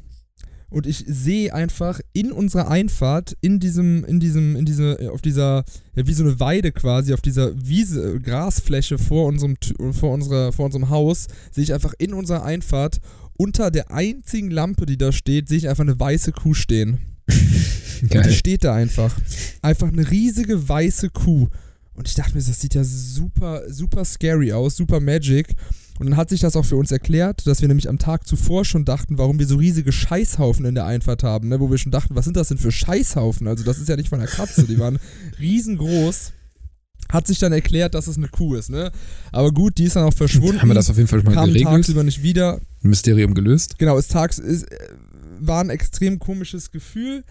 [0.71, 5.21] und ich sehe einfach in unserer Einfahrt, in diesem, in diesem, in diese, äh, auf
[5.21, 9.57] dieser, ja, wie so eine Weide quasi, auf dieser Wiese, Grasfläche vor unserem,
[9.91, 13.01] vor unserer, vor unserem Haus, sehe ich einfach in unserer Einfahrt
[13.37, 16.99] unter der einzigen Lampe, die da steht, sehe ich einfach eine weiße Kuh stehen.
[17.27, 17.37] Geil.
[18.23, 19.15] Und die steht da einfach.
[19.61, 21.49] Einfach eine riesige weiße Kuh.
[21.93, 25.53] Und ich dachte mir, das sieht ja super, super scary aus, super magic.
[25.99, 28.65] Und dann hat sich das auch für uns erklärt, dass wir nämlich am Tag zuvor
[28.65, 31.59] schon dachten, warum wir so riesige Scheißhaufen in der Einfahrt haben, ne?
[31.59, 33.47] wo wir schon dachten, was sind das denn für Scheißhaufen?
[33.47, 34.99] Also das ist ja nicht von einer Katze, die waren
[35.39, 36.33] riesengroß.
[37.09, 38.91] Hat sich dann erklärt, dass es eine Kuh ist, ne?
[39.33, 40.61] Aber gut, die ist dann auch verschwunden.
[40.61, 41.67] Haben wir das auf jeden Fall mal kam geregelt?
[41.67, 42.61] tagsüber nicht wieder.
[42.81, 43.77] Mysterium gelöst?
[43.77, 44.77] Genau, es tags ist, äh,
[45.39, 47.25] war ein extrem komisches Gefühl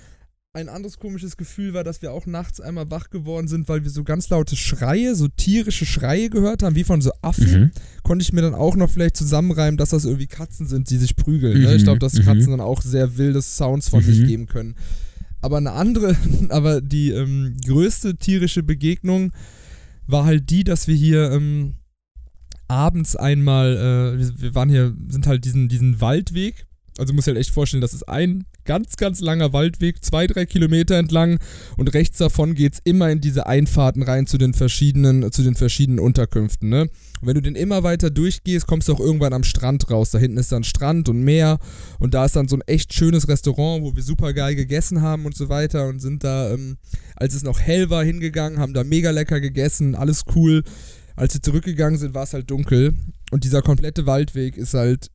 [0.52, 3.90] ein anderes komisches Gefühl war, dass wir auch nachts einmal wach geworden sind, weil wir
[3.90, 7.60] so ganz laute Schreie, so tierische Schreie gehört haben, wie von so Affen.
[7.60, 7.70] Mhm.
[8.02, 11.14] Konnte ich mir dann auch noch vielleicht zusammenreimen, dass das irgendwie Katzen sind, die sich
[11.14, 11.58] prügeln.
[11.58, 11.64] Mhm.
[11.64, 11.74] Ne?
[11.76, 12.24] Ich glaube, dass mhm.
[12.24, 14.26] Katzen dann auch sehr wilde Sounds von sich mhm.
[14.26, 14.74] geben können.
[15.40, 16.16] Aber eine andere,
[16.48, 19.32] aber die ähm, größte tierische Begegnung
[20.08, 21.74] war halt die, dass wir hier ähm,
[22.66, 26.66] abends einmal, äh, wir, wir waren hier, sind halt diesen, diesen Waldweg
[27.00, 30.46] also muss ich halt echt vorstellen, das ist ein ganz, ganz langer Waldweg, zwei, drei
[30.46, 31.38] Kilometer entlang
[31.76, 35.54] und rechts davon geht es immer in diese Einfahrten rein zu den verschiedenen, zu den
[35.54, 36.82] verschiedenen Unterkünften, ne?
[36.82, 40.10] Und wenn du den immer weiter durchgehst, kommst du auch irgendwann am Strand raus.
[40.10, 41.58] Da hinten ist dann Strand und Meer
[41.98, 45.26] und da ist dann so ein echt schönes Restaurant, wo wir super geil gegessen haben
[45.26, 46.78] und so weiter und sind da, ähm,
[47.16, 50.62] als es noch hell war, hingegangen, haben da mega lecker gegessen, alles cool.
[51.16, 52.94] Als wir zurückgegangen sind, war es halt dunkel
[53.30, 55.10] und dieser komplette Waldweg ist halt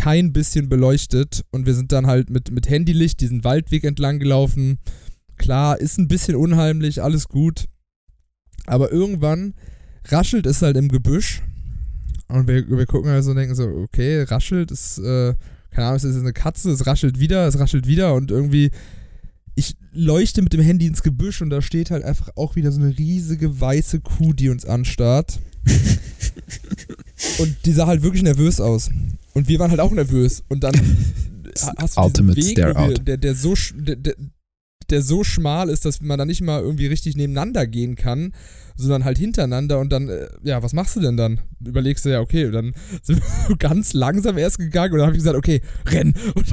[0.00, 4.78] kein bisschen beleuchtet und wir sind dann halt mit, mit Handylicht diesen Waldweg entlang gelaufen.
[5.36, 7.66] Klar, ist ein bisschen unheimlich, alles gut.
[8.64, 9.52] Aber irgendwann
[10.06, 11.42] raschelt es halt im Gebüsch
[12.28, 15.34] Und wir, wir gucken halt so und denken so, okay, raschelt, ist, äh,
[15.70, 18.70] keine Ahnung, es ist eine Katze, es raschelt wieder, es raschelt wieder und irgendwie,
[19.54, 22.80] ich leuchte mit dem Handy ins Gebüsch und da steht halt einfach auch wieder so
[22.80, 25.40] eine riesige weiße Kuh, die uns anstarrt.
[27.38, 28.88] und die sah halt wirklich nervös aus.
[29.34, 30.42] Und wir waren halt auch nervös.
[30.48, 30.74] Und dann
[31.78, 34.14] hast du Ultimate diesen Weg, wir, der, der, so, der,
[34.90, 38.32] der so schmal ist, dass man da nicht mal irgendwie richtig nebeneinander gehen kann,
[38.76, 41.40] sondern halt hintereinander und dann, äh, ja, was machst du denn dann?
[41.64, 45.16] Überlegst du ja, okay, dann sind wir so ganz langsam erst gegangen und dann habe
[45.16, 46.14] ich gesagt, okay, renn.
[46.34, 46.46] Und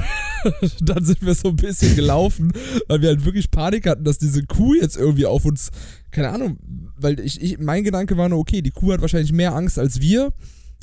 [0.88, 2.52] dann sind wir so ein bisschen gelaufen,
[2.88, 5.70] weil wir halt wirklich Panik hatten, dass diese Kuh jetzt irgendwie auf uns,
[6.10, 6.58] keine Ahnung,
[6.96, 10.00] weil ich, ich mein Gedanke war nur, okay, die Kuh hat wahrscheinlich mehr Angst als
[10.00, 10.32] wir,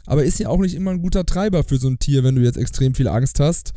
[0.05, 2.41] aber ist ja auch nicht immer ein guter Treiber für so ein Tier, wenn du
[2.41, 3.73] jetzt extrem viel Angst hast.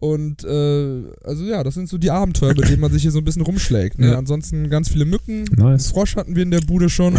[0.00, 3.18] Und äh, also ja, das sind so die Abenteuer, mit denen man sich hier so
[3.18, 3.98] ein bisschen rumschlägt.
[3.98, 4.08] Ne?
[4.08, 4.18] Ja.
[4.18, 5.44] Ansonsten ganz viele Mücken.
[5.56, 5.88] Nice.
[5.88, 7.18] Frosch hatten wir in der Bude schon.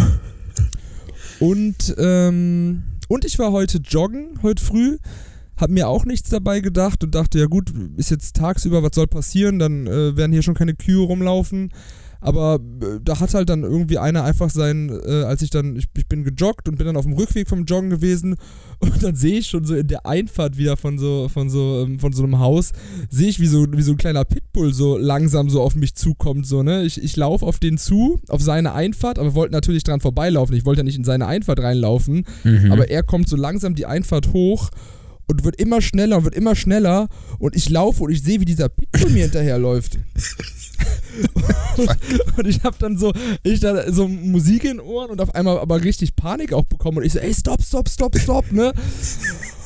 [1.38, 4.98] Und, ähm, und ich war heute joggen, heute früh.
[5.56, 9.06] Hab mir auch nichts dabei gedacht und dachte, ja gut, ist jetzt tagsüber, was soll
[9.06, 9.60] passieren?
[9.60, 11.70] Dann äh, werden hier schon keine Kühe rumlaufen.
[12.22, 15.86] Aber äh, da hat halt dann irgendwie einer einfach sein, äh, als ich dann, ich,
[15.96, 18.36] ich bin gejoggt und bin dann auf dem Rückweg vom Joggen gewesen
[18.78, 21.98] und dann sehe ich schon so in der Einfahrt wieder von so, von so, ähm,
[21.98, 22.72] von so einem Haus,
[23.10, 26.46] sehe ich, wie so, wie so ein kleiner Pitbull so langsam so auf mich zukommt,
[26.46, 26.84] so, ne?
[26.84, 30.56] Ich, ich laufe auf den zu, auf seine Einfahrt, aber wollte natürlich dran vorbeilaufen.
[30.56, 32.70] Ich wollte ja nicht in seine Einfahrt reinlaufen, Mhm.
[32.72, 34.70] aber er kommt so langsam die Einfahrt hoch
[35.32, 38.44] und wird immer schneller und wird immer schneller und ich laufe und ich sehe, wie
[38.44, 39.98] dieser Pitbull mir hinterherläuft.
[42.36, 45.58] und ich habe dann so, ich da so Musik in den Ohren und auf einmal
[45.58, 48.72] aber richtig Panik auch bekommen und ich so, ey, stopp, stopp, stopp, stopp, ne?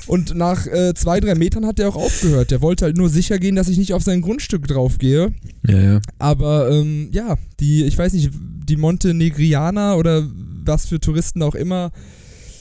[0.06, 2.52] Und nach äh, zwei, drei Metern hat der auch aufgehört.
[2.52, 5.34] Der wollte halt nur sicher gehen, dass ich nicht auf sein Grundstück draufgehe.
[5.66, 6.00] ja, ja.
[6.20, 10.24] Aber ähm, ja, die, ich weiß nicht, die Montenegrianer oder
[10.64, 11.90] was für Touristen auch immer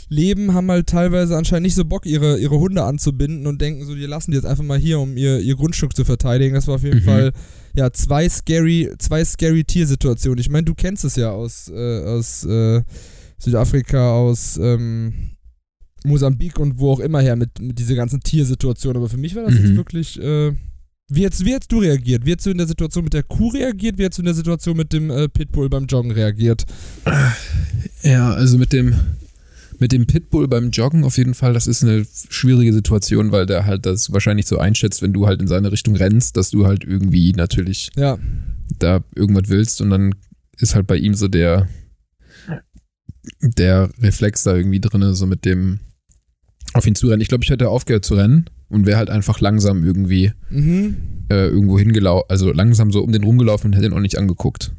[0.10, 3.96] leben, haben halt teilweise anscheinend nicht so Bock, ihre, ihre Hunde anzubinden und denken so,
[3.96, 6.54] die lassen die jetzt einfach mal hier, um ihr, ihr Grundstück zu verteidigen.
[6.56, 7.04] Das war auf jeden Mhm.
[7.04, 7.32] Fall,
[7.76, 10.40] ja, zwei scary, zwei scary Tiersituationen.
[10.40, 12.82] Ich meine, du kennst es ja aus, äh, aus äh,
[13.40, 15.32] Südafrika, aus ähm,
[16.06, 18.96] Mosambik und wo auch immer her mit, mit dieser ganzen Tiersituation.
[18.96, 19.76] Aber für mich war das jetzt Mhm.
[19.78, 20.52] wirklich, äh,
[21.10, 22.26] wie hättest, wie du reagiert?
[22.26, 23.98] Wie hättest du in der Situation mit der Kuh reagiert?
[23.98, 26.66] Wie hättest du in der Situation mit dem äh, Pitbull beim Joggen reagiert?
[28.04, 28.96] Ja, also mit dem,
[29.80, 33.66] mit dem Pitbull beim Joggen auf jeden Fall, das ist eine schwierige Situation, weil der
[33.66, 36.84] halt das wahrscheinlich so einschätzt, wenn du halt in seine Richtung rennst, dass du halt
[36.84, 38.18] irgendwie natürlich Ja,
[38.80, 40.16] da irgendwas willst und dann
[40.58, 41.68] ist halt bei ihm so der,
[43.42, 45.80] der Reflex da irgendwie drin, so mit dem
[46.74, 47.22] auf ihn zu rennen.
[47.22, 50.98] Ich glaube, ich hätte aufgehört zu rennen und wäre halt einfach langsam irgendwie mhm.
[51.30, 54.74] äh, irgendwo hingelaufen, also langsam so um den rumgelaufen und hätte ihn auch nicht angeguckt.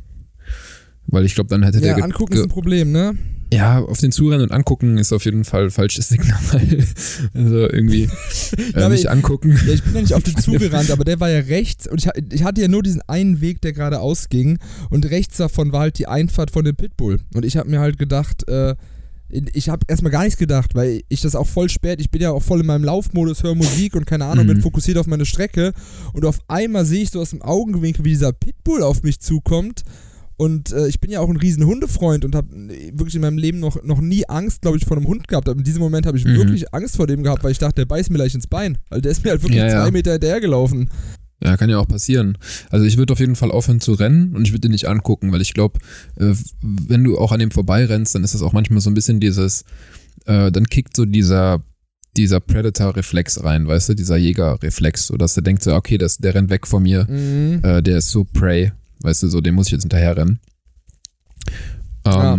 [1.07, 3.17] Weil ich glaube, dann hätte Ja, der angucken ist ein Problem, ne?
[3.53, 6.39] Ja, auf den Zurennen und angucken ist auf jeden Fall falsches Signal.
[7.35, 8.05] also irgendwie
[8.75, 9.59] äh, aber nicht ich- angucken.
[9.67, 12.11] Ja, ich bin ja nicht auf den zugerannt, aber der war ja rechts und ich,
[12.33, 14.59] ich hatte ja nur diesen einen Weg, der gerade ausging
[14.91, 17.21] und rechts davon war halt die Einfahrt von dem Pitbull.
[17.35, 18.75] Und ich habe mir halt gedacht, äh,
[19.29, 22.31] ich habe erstmal gar nichts gedacht, weil ich das auch voll spät, ich bin ja
[22.31, 24.55] auch voll in meinem Laufmodus, höre Musik und keine Ahnung, Mhm.
[24.55, 25.73] bin fokussiert auf meine Strecke
[26.13, 29.83] und auf einmal sehe ich so aus dem Augenwinkel, wie dieser Pitbull auf mich zukommt.
[30.39, 32.49] Und äh, ich bin ja auch ein riesen Hundefreund und habe
[32.93, 35.49] wirklich in meinem Leben noch, noch nie Angst, glaube ich, vor einem Hund gehabt.
[35.49, 36.37] Aber in diesem Moment habe ich Mhm.
[36.37, 38.77] wirklich Angst vor dem gehabt, weil ich dachte, der beißt mir gleich ins Bein.
[38.91, 39.83] Weil der ist mir halt wirklich Ja, ja.
[39.83, 40.91] zwei Meter hinterhergelaufen.
[41.43, 42.37] Ja, kann ja auch passieren.
[42.71, 45.33] Also ich würde auf jeden Fall aufhören zu rennen und ich würde ihn nicht angucken,
[45.33, 45.79] weil ich glaube,
[46.17, 49.21] äh, wenn du auch an dem vorbeirennst, dann ist das auch manchmal so ein bisschen
[49.21, 49.65] dieses,
[50.25, 51.63] äh, dann kickt so dieser
[52.17, 56.35] dieser Predator-Reflex rein, weißt du, dieser Jäger-Reflex, so dass der denkt so, okay, das, der
[56.35, 57.61] rennt weg von mir, Mhm.
[57.63, 58.73] äh, der ist so Prey,
[59.07, 60.41] weißt du, so, dem muss ich jetzt hinterher rennen.
[62.05, 62.39] Ähm, Ja.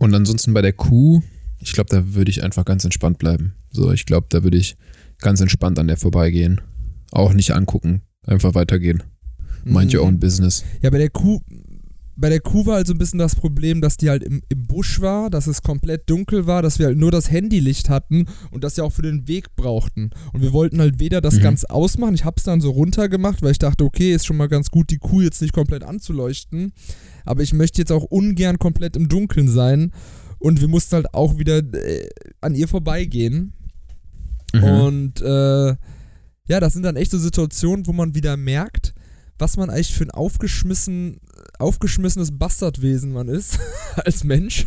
[0.00, 1.22] Und ansonsten bei der Kuh,
[1.58, 3.54] ich glaube, da würde ich einfach ganz entspannt bleiben.
[3.70, 4.76] So, ich glaube, da würde ich
[5.18, 6.60] ganz entspannt an der vorbeigehen.
[7.10, 9.02] Auch nicht angucken, einfach weitergehen.
[9.64, 10.08] Mind your Mhm.
[10.08, 10.64] own business.
[10.82, 11.40] Ja, bei der Kuh,
[12.20, 14.66] bei der Kuh war halt so ein bisschen das Problem, dass die halt im, im
[14.66, 18.64] Busch war, dass es komplett dunkel war, dass wir halt nur das Handylicht hatten und
[18.64, 20.10] das ja auch für den Weg brauchten.
[20.32, 21.42] Und wir wollten halt weder das Mhm.
[21.42, 24.70] ganz ausmachen, ich hab's dann so runtergemacht, weil ich dachte, okay, ist schon mal ganz
[24.70, 26.72] gut, die Kuh jetzt nicht komplett anzuleuchten.
[27.24, 29.92] Aber ich möchte jetzt auch ungern komplett im Dunkeln sein.
[30.40, 32.08] Und wir mussten halt auch wieder äh,
[32.40, 33.52] an ihr vorbeigehen.
[34.52, 34.64] Mhm.
[34.64, 35.68] Und äh,
[36.48, 38.94] ja, das sind dann echt so Situationen, wo man wieder merkt,
[39.38, 41.20] was man eigentlich für ein aufgeschmissen,
[41.58, 43.58] aufgeschmissenes Bastardwesen man ist
[43.96, 44.66] als Mensch.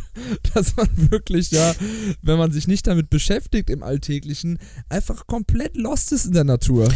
[0.54, 1.74] Dass man wirklich, ja,
[2.22, 6.90] wenn man sich nicht damit beschäftigt im Alltäglichen, einfach komplett lost ist in der Natur.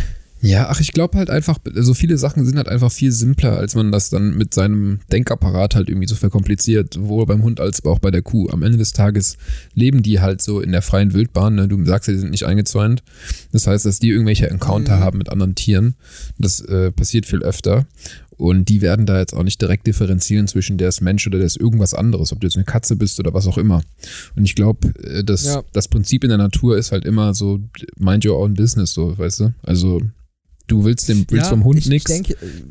[0.45, 3.73] Ja, ach, ich glaube halt einfach, so viele Sachen sind halt einfach viel simpler, als
[3.73, 7.97] man das dann mit seinem Denkapparat halt irgendwie so verkompliziert, sowohl beim Hund als auch
[7.97, 8.47] bei der Kuh.
[8.51, 9.37] Am Ende des Tages
[9.73, 11.55] leben die halt so in der freien Wildbahn.
[11.55, 11.67] Ne?
[11.67, 13.01] Du sagst ja, die sind nicht eingezäunt.
[13.53, 14.99] Das heißt, dass die irgendwelche Encounter mhm.
[14.99, 15.95] haben mit anderen Tieren.
[16.37, 17.87] Das äh, passiert viel öfter.
[18.37, 21.47] Und die werden da jetzt auch nicht direkt differenzieren zwischen der ist Mensch oder der
[21.47, 23.81] ist irgendwas anderes, ob du jetzt eine Katze bist oder was auch immer.
[24.35, 25.63] Und ich glaube, äh, das, ja.
[25.73, 27.61] das Prinzip in der Natur ist halt immer so,
[27.97, 29.53] mind your own business, so, weißt du?
[29.63, 30.01] Also,
[30.67, 32.21] du willst dem willst ja, vom Hund nichts,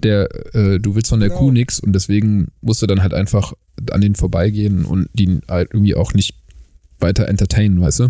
[0.03, 1.41] der äh, du willst von der genau.
[1.41, 3.53] Kuh nichts und deswegen musst du dann halt einfach
[3.91, 6.35] an den vorbeigehen und die halt irgendwie auch nicht
[6.99, 8.09] weiter entertainen, weißt du?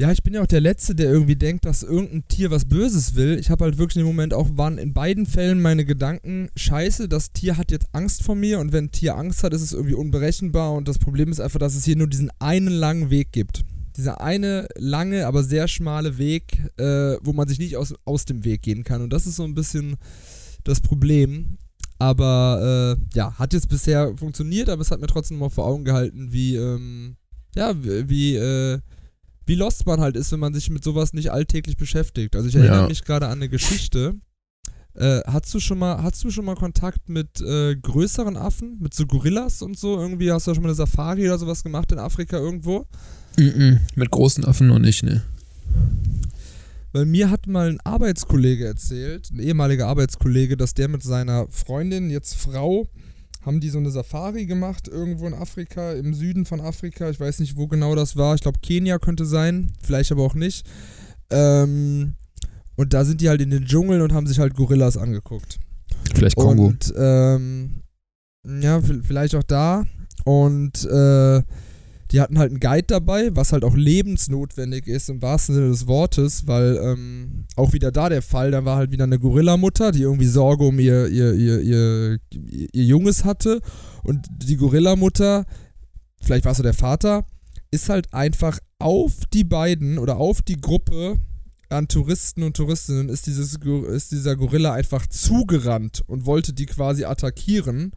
[0.00, 3.16] Ja, ich bin ja auch der Letzte, der irgendwie denkt, dass irgendein Tier was Böses
[3.16, 3.38] will.
[3.38, 7.32] Ich habe halt wirklich im Moment auch, waren in beiden Fällen meine Gedanken, scheiße, das
[7.32, 9.92] Tier hat jetzt Angst vor mir und wenn ein Tier Angst hat, ist es irgendwie
[9.92, 13.62] unberechenbar und das Problem ist einfach, dass es hier nur diesen einen langen Weg gibt.
[13.96, 18.44] Dieser eine lange, aber sehr schmale Weg, äh, wo man sich nicht aus, aus dem
[18.44, 19.02] Weg gehen kann.
[19.02, 19.96] Und das ist so ein bisschen
[20.64, 21.58] das Problem.
[21.98, 25.84] Aber äh, ja, hat jetzt bisher funktioniert, aber es hat mir trotzdem mal vor Augen
[25.84, 27.16] gehalten, wie, ähm,
[27.54, 28.78] ja, wie, äh,
[29.44, 32.36] wie lost man halt ist, wenn man sich mit sowas nicht alltäglich beschäftigt.
[32.36, 32.88] Also ich erinnere ja.
[32.88, 34.14] mich gerade an eine Geschichte.
[34.94, 38.94] Äh, hast du schon mal, hast du schon mal Kontakt mit äh, größeren Affen, mit
[38.94, 39.98] so Gorillas und so?
[39.98, 42.86] Irgendwie hast du schon mal eine Safari oder sowas gemacht in Afrika irgendwo?
[43.36, 45.22] Mm -mm, mit großen Affen noch nicht, ne?
[46.92, 52.10] Weil mir hat mal ein Arbeitskollege erzählt, ein ehemaliger Arbeitskollege, dass der mit seiner Freundin,
[52.10, 52.88] jetzt Frau,
[53.42, 57.08] haben die so eine Safari gemacht, irgendwo in Afrika, im Süden von Afrika.
[57.08, 58.34] Ich weiß nicht, wo genau das war.
[58.34, 60.66] Ich glaube, Kenia könnte sein, vielleicht aber auch nicht.
[61.30, 62.14] Ähm,
[62.76, 65.58] und da sind die halt in den Dschungeln und haben sich halt Gorillas angeguckt.
[66.14, 66.66] Vielleicht Kongo.
[66.66, 67.82] Und, ähm,
[68.44, 69.84] ja, vielleicht auch da.
[70.24, 71.42] Und äh,
[72.10, 75.86] die hatten halt einen Guide dabei, was halt auch lebensnotwendig ist im wahrsten Sinne des
[75.86, 80.02] Wortes, weil ähm, auch wieder da der Fall, da war halt wieder eine Gorillamutter, die
[80.02, 83.60] irgendwie Sorge um ihr, ihr, ihr, ihr, ihr Junges hatte.
[84.02, 85.44] Und die Gorillamutter,
[86.20, 87.24] vielleicht war es so der Vater,
[87.70, 91.18] ist halt einfach auf die beiden oder auf die Gruppe
[91.68, 97.04] an Touristen und Touristinnen ist, dieses, ist dieser Gorilla einfach zugerannt und wollte die quasi
[97.04, 97.92] attackieren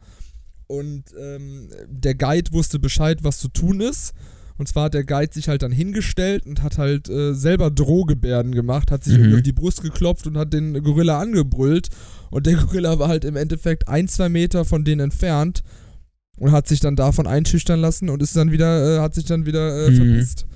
[0.66, 4.14] und ähm, der Guide wusste Bescheid, was zu tun ist.
[4.56, 8.52] Und zwar hat der Guide sich halt dann hingestellt und hat halt äh, selber Drohgebärden
[8.52, 9.34] gemacht, hat sich mhm.
[9.34, 11.88] auf die Brust geklopft und hat den Gorilla angebrüllt.
[12.30, 15.62] Und der Gorilla war halt im Endeffekt ein, zwei Meter von denen entfernt
[16.36, 19.44] und hat sich dann davon einschüchtern lassen und ist dann wieder, äh, hat sich dann
[19.44, 19.96] wieder äh, mhm.
[19.96, 20.46] verpisst.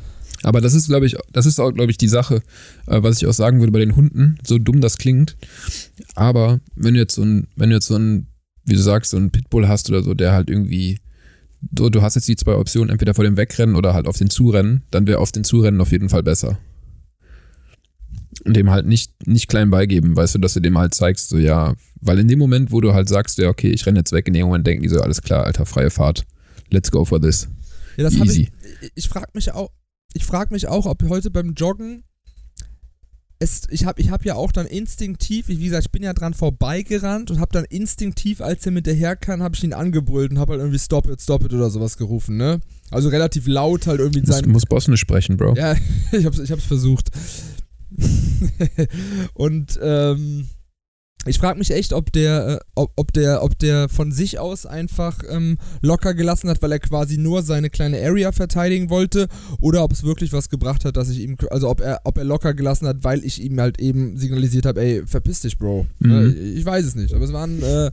[0.44, 2.42] Aber das ist, glaube ich, das ist auch, glaube ich, die Sache,
[2.87, 5.37] äh, was ich auch sagen würde bei den Hunden, so dumm das klingt.
[6.14, 8.29] Aber wenn du jetzt so ein, wenn du jetzt so ein
[8.68, 11.00] wie du sagst, so einen Pitbull hast oder so, der halt irgendwie,
[11.61, 14.31] du, du hast jetzt die zwei Optionen, entweder vor dem Wegrennen oder halt auf den
[14.31, 16.59] Zurennen, dann wäre auf den Zurennen auf jeden Fall besser.
[18.44, 21.38] Und dem halt nicht, nicht klein beigeben, weißt du, dass du dem halt zeigst, so
[21.38, 24.28] ja, weil in dem Moment, wo du halt sagst, ja, okay, ich renne jetzt weg,
[24.28, 26.24] in dem Moment denken die so, alles klar, alter, freie Fahrt.
[26.70, 27.48] Let's go for this.
[27.96, 28.48] Ja, das Easy.
[28.83, 29.70] Ich, ich frage mich auch,
[30.12, 32.04] ich frage mich auch, ob heute beim Joggen
[33.40, 36.35] es, ich habe ich hab ja auch dann instinktiv, wie gesagt, ich bin ja dran
[36.35, 40.38] vorbeigerannt und habe dann instinktiv, als er mit der kam, habe ich ihn angebrüllt und
[40.38, 42.61] habe halt irgendwie Stop it, Stop it oder sowas gerufen, ne?
[42.90, 44.42] Also relativ laut halt irgendwie sein.
[44.42, 45.55] Du musst Bosnisch sprechen, Bro.
[45.55, 45.77] Ja,
[46.12, 47.11] ich hab's, ich hab's versucht.
[49.35, 50.48] und ähm,
[51.26, 54.66] ich frage mich echt, ob der, äh, ob, ob, der, ob der von sich aus
[54.66, 59.28] einfach ähm, locker gelassen hat, weil er quasi nur seine kleine Area verteidigen wollte,
[59.61, 62.24] oder ob es wirklich was gebracht hat, dass ich ihm, also ob er, ob er
[62.24, 65.87] locker gelassen hat, weil ich ihm halt eben signalisiert habe, ey, verpiss dich, Bro.
[65.98, 66.11] Mhm.
[66.11, 67.90] Äh, ich weiß es nicht, aber es war ein, äh,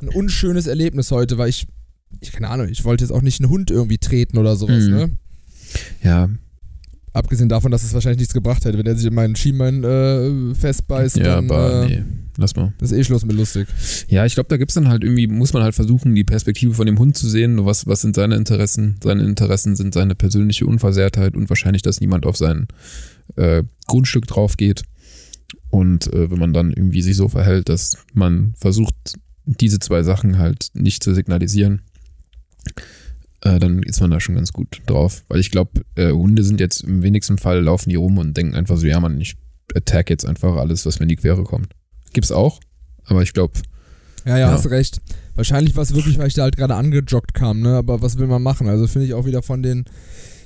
[0.00, 1.66] ein unschönes Erlebnis heute, weil ich,
[2.20, 4.90] ich keine Ahnung, ich wollte jetzt auch nicht einen Hund irgendwie treten oder sowas, mhm.
[4.90, 5.10] ne?
[6.02, 6.28] Ja,
[7.14, 10.54] Abgesehen davon, dass es wahrscheinlich nichts gebracht hätte, wenn er sich in meinen Schienbein äh,
[10.54, 11.18] festbeißt.
[11.18, 12.04] Ja, dann, aber äh, nee,
[12.38, 12.72] lass mal.
[12.78, 13.68] Das ist eh Schluss mit lustig.
[14.08, 16.72] Ja, ich glaube, da gibt es dann halt irgendwie, muss man halt versuchen, die Perspektive
[16.72, 17.66] von dem Hund zu sehen.
[17.66, 18.96] Was, was sind seine Interessen?
[19.04, 22.66] Seine Interessen sind seine persönliche Unversehrtheit und wahrscheinlich, dass niemand auf sein
[23.36, 24.82] äh, Grundstück drauf geht.
[25.68, 28.94] Und äh, wenn man dann irgendwie sich so verhält, dass man versucht,
[29.44, 31.82] diese zwei Sachen halt nicht zu signalisieren,
[33.42, 35.24] äh, dann ist man da schon ganz gut drauf.
[35.28, 38.54] Weil ich glaube, äh, Hunde sind jetzt im wenigsten Fall, laufen die rum und denken
[38.54, 39.36] einfach so, ja man, ich
[39.74, 41.68] attack jetzt einfach alles, was mir in die Quere kommt.
[42.12, 42.60] Gibt's auch,
[43.04, 43.54] aber ich glaube.
[44.24, 45.00] Ja, ja, ja, hast recht.
[45.34, 47.76] Wahrscheinlich war es wirklich, weil ich da halt gerade angejoggt kam, ne?
[47.76, 48.68] Aber was will man machen?
[48.68, 49.84] Also finde ich auch wieder von den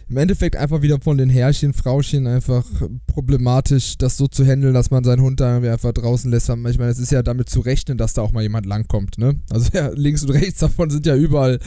[0.09, 2.65] im Endeffekt einfach wieder von den Herrchen, Frauchen einfach
[3.09, 6.49] problematisch, das so zu handeln, dass man seinen Hund da irgendwie einfach draußen lässt.
[6.49, 9.41] Ich meine, es ist ja damit zu rechnen, dass da auch mal jemand langkommt, ne?
[9.51, 11.59] Also ja, links und rechts davon sind ja überall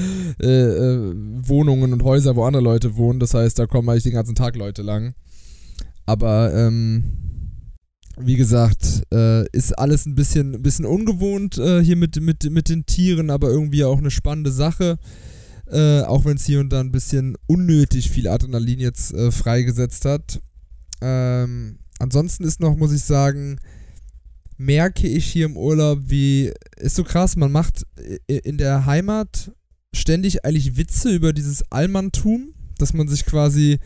[0.41, 3.19] äh, äh, Wohnungen und Häuser, wo andere Leute wohnen.
[3.19, 5.15] Das heißt, da kommen eigentlich den ganzen Tag Leute lang.
[6.05, 7.03] Aber ähm,
[8.17, 12.85] wie gesagt, äh, ist alles ein bisschen, bisschen ungewohnt äh, hier mit, mit, mit den
[12.85, 14.97] Tieren, aber irgendwie auch eine spannende Sache.
[15.71, 20.05] Äh, auch wenn es hier und da ein bisschen unnötig viel Adrenalin jetzt äh, freigesetzt
[20.05, 20.41] hat.
[21.01, 23.59] Ähm, ansonsten ist noch, muss ich sagen,
[24.57, 27.85] merke ich hier im Urlaub, wie ist so krass, man macht
[28.27, 29.51] in der Heimat
[29.95, 33.79] ständig eigentlich Witze über dieses Allmanntum, dass man sich quasi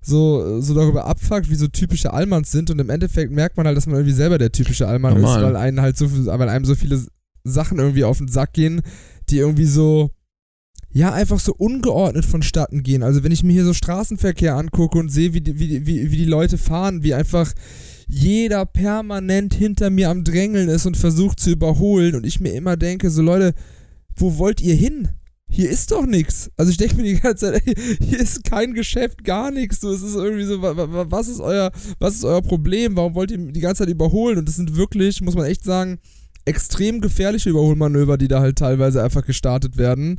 [0.00, 3.76] so, so darüber abfuckt, wie so typische Allmanns sind und im Endeffekt merkt man halt,
[3.76, 5.40] dass man irgendwie selber der typische Allmann Normal.
[5.40, 7.02] ist, weil einen halt so weil einem so viele
[7.42, 8.82] Sachen irgendwie auf den Sack gehen,
[9.30, 10.10] die irgendwie so
[10.94, 13.02] ja, einfach so ungeordnet vonstatten gehen.
[13.02, 16.16] Also wenn ich mir hier so Straßenverkehr angucke und sehe, wie die, wie, wie, wie
[16.16, 17.52] die Leute fahren, wie einfach
[18.06, 22.76] jeder permanent hinter mir am Drängeln ist und versucht zu überholen und ich mir immer
[22.76, 23.54] denke, so Leute,
[24.16, 25.08] wo wollt ihr hin?
[25.54, 26.50] hier ist doch nichts.
[26.56, 29.80] Also ich denke mir die ganze Zeit, ey, hier ist kein Geschäft, gar nichts.
[29.80, 32.96] So, es ist irgendwie so, was ist euer, was ist euer Problem?
[32.96, 34.38] Warum wollt ihr die ganze Zeit überholen?
[34.38, 35.98] Und das sind wirklich, muss man echt sagen,
[36.44, 40.18] extrem gefährliche Überholmanöver, die da halt teilweise einfach gestartet werden.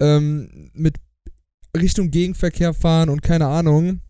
[0.00, 0.96] Ähm, mit
[1.76, 4.00] Richtung Gegenverkehr fahren und keine Ahnung.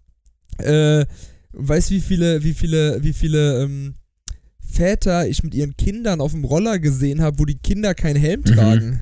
[0.58, 1.06] Äh,
[1.52, 3.94] weißt wie viele, wie viele, wie viele ähm,
[4.58, 8.40] Väter ich mit ihren Kindern auf dem Roller gesehen habe, wo die Kinder keinen Helm
[8.40, 8.44] mhm.
[8.44, 9.00] tragen.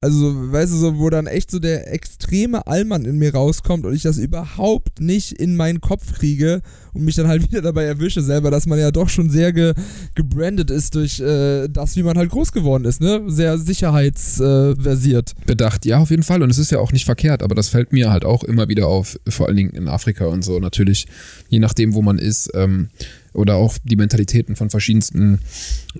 [0.00, 3.92] Also, weißt du, so, wo dann echt so der extreme Allmann in mir rauskommt und
[3.92, 8.22] ich das überhaupt nicht in meinen Kopf kriege und mich dann halt wieder dabei erwische
[8.22, 9.74] selber, dass man ja doch schon sehr ge
[10.14, 13.24] gebrandet ist durch äh, das, wie man halt groß geworden ist, ne?
[13.26, 15.34] Sehr sicherheitsversiert.
[15.36, 16.44] Äh, Bedacht, ja, auf jeden Fall.
[16.44, 18.86] Und es ist ja auch nicht verkehrt, aber das fällt mir halt auch immer wieder
[18.86, 20.60] auf, vor allen Dingen in Afrika und so.
[20.60, 21.08] Natürlich,
[21.48, 22.90] je nachdem, wo man ist, ähm,
[23.32, 25.40] oder auch die Mentalitäten von verschiedensten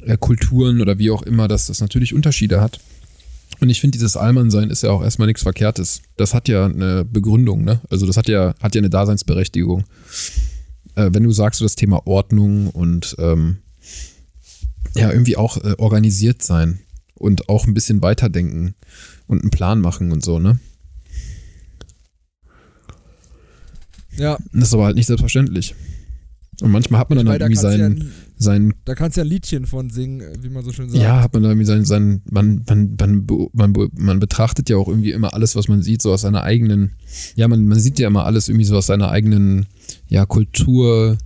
[0.06, 2.78] äh, Kulturen oder wie auch immer, dass das natürlich Unterschiede hat.
[3.60, 6.02] Und ich finde, dieses Allmannsein ist ja auch erstmal nichts Verkehrtes.
[6.16, 7.80] Das hat ja eine Begründung, ne?
[7.90, 9.84] Also das hat ja, hat ja eine Daseinsberechtigung.
[10.94, 13.58] Äh, wenn du sagst, so das Thema Ordnung und ähm,
[14.94, 16.80] ja, irgendwie auch äh, organisiert sein
[17.14, 18.74] und auch ein bisschen weiterdenken
[19.26, 20.58] und einen Plan machen und so, ne?
[24.16, 24.38] Ja.
[24.52, 25.74] Das ist aber halt nicht selbstverständlich.
[26.60, 28.74] Und manchmal hat man dann halt irgendwie seinen, sein.
[28.84, 31.02] Da kannst du ja Liedchen von singen, wie man so schön sagt.
[31.02, 34.88] Ja, hat man da irgendwie sein, sein man, man, man, man, man betrachtet ja auch
[34.88, 36.92] irgendwie immer alles, was man sieht, so aus seiner eigenen,
[37.36, 39.66] ja, man, man sieht ja immer alles irgendwie so aus seiner eigenen,
[40.08, 41.18] ja, Kultur,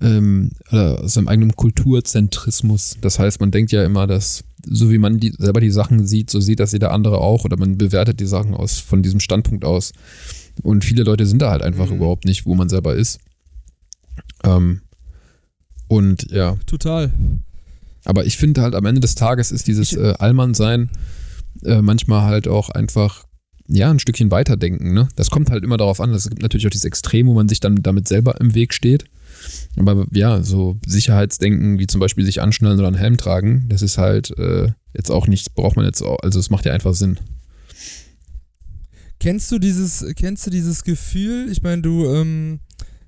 [0.00, 2.96] ähm, oder aus seinem eigenen Kulturzentrismus.
[3.00, 6.30] Das heißt, man denkt ja immer, dass so wie man die, selber die Sachen sieht,
[6.30, 9.64] so sieht das jeder andere auch oder man bewertet die Sachen aus von diesem Standpunkt
[9.64, 9.92] aus.
[10.62, 11.96] Und viele Leute sind da halt einfach mhm.
[11.96, 13.20] überhaupt nicht, wo man selber ist.
[14.44, 14.80] Ähm,
[15.88, 16.56] und ja.
[16.66, 17.12] Total.
[18.04, 20.90] Aber ich finde halt am Ende des Tages ist dieses äh, Allmann-Sein
[21.64, 23.24] äh, manchmal halt auch einfach,
[23.68, 24.92] ja, ein Stückchen weiterdenken.
[24.92, 25.08] Ne?
[25.16, 26.12] Das kommt halt immer darauf an.
[26.12, 29.04] Es gibt natürlich auch dieses Extrem, wo man sich dann damit selber im Weg steht.
[29.76, 33.98] Aber ja, so Sicherheitsdenken, wie zum Beispiel sich anschnallen oder einen Helm tragen, das ist
[33.98, 37.18] halt äh, jetzt auch nicht, braucht man jetzt auch, also es macht ja einfach Sinn.
[39.18, 41.48] Kennst du dieses, kennst du dieses Gefühl?
[41.50, 42.60] Ich meine, du, ähm,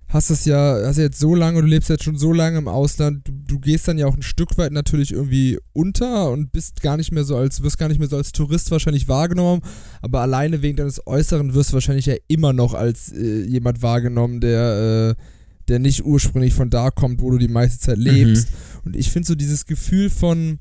[0.09, 2.69] hast das ja, hast ja jetzt so lange, du lebst jetzt schon so lange im
[2.69, 6.81] Ausland, du, du, gehst dann ja auch ein Stück weit natürlich irgendwie unter und bist
[6.81, 9.63] gar nicht mehr so als, wirst gar nicht mehr so als Tourist wahrscheinlich wahrgenommen,
[10.01, 14.41] aber alleine wegen deines Äußeren wirst du wahrscheinlich ja immer noch als äh, jemand wahrgenommen,
[14.41, 15.23] der, äh,
[15.69, 18.49] der nicht ursprünglich von da kommt, wo du die meiste Zeit lebst.
[18.49, 18.81] Mhm.
[18.87, 20.59] Und ich finde so dieses Gefühl von,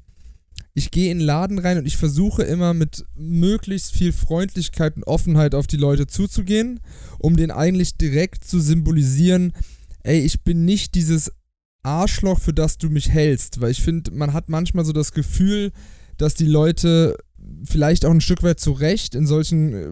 [0.78, 5.08] ich gehe in den Laden rein und ich versuche immer mit möglichst viel Freundlichkeit und
[5.08, 6.82] Offenheit auf die Leute zuzugehen,
[7.18, 9.54] um den eigentlich direkt zu symbolisieren,
[10.04, 11.32] ey, ich bin nicht dieses
[11.82, 15.72] Arschloch, für das du mich hältst, weil ich finde, man hat manchmal so das Gefühl,
[16.18, 17.18] dass die Leute
[17.64, 19.90] vielleicht auch ein Stück weit zu Recht in solchen äh,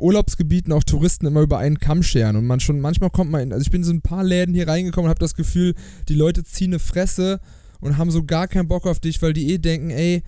[0.00, 3.52] Urlaubsgebieten auch Touristen immer über einen Kamm scheren und man schon manchmal kommt man in,
[3.52, 5.74] also ich bin in so ein paar Läden hier reingekommen und habe das Gefühl,
[6.08, 7.38] die Leute ziehen eine Fresse
[7.80, 10.22] und haben so gar keinen Bock auf dich, weil die eh denken, ey,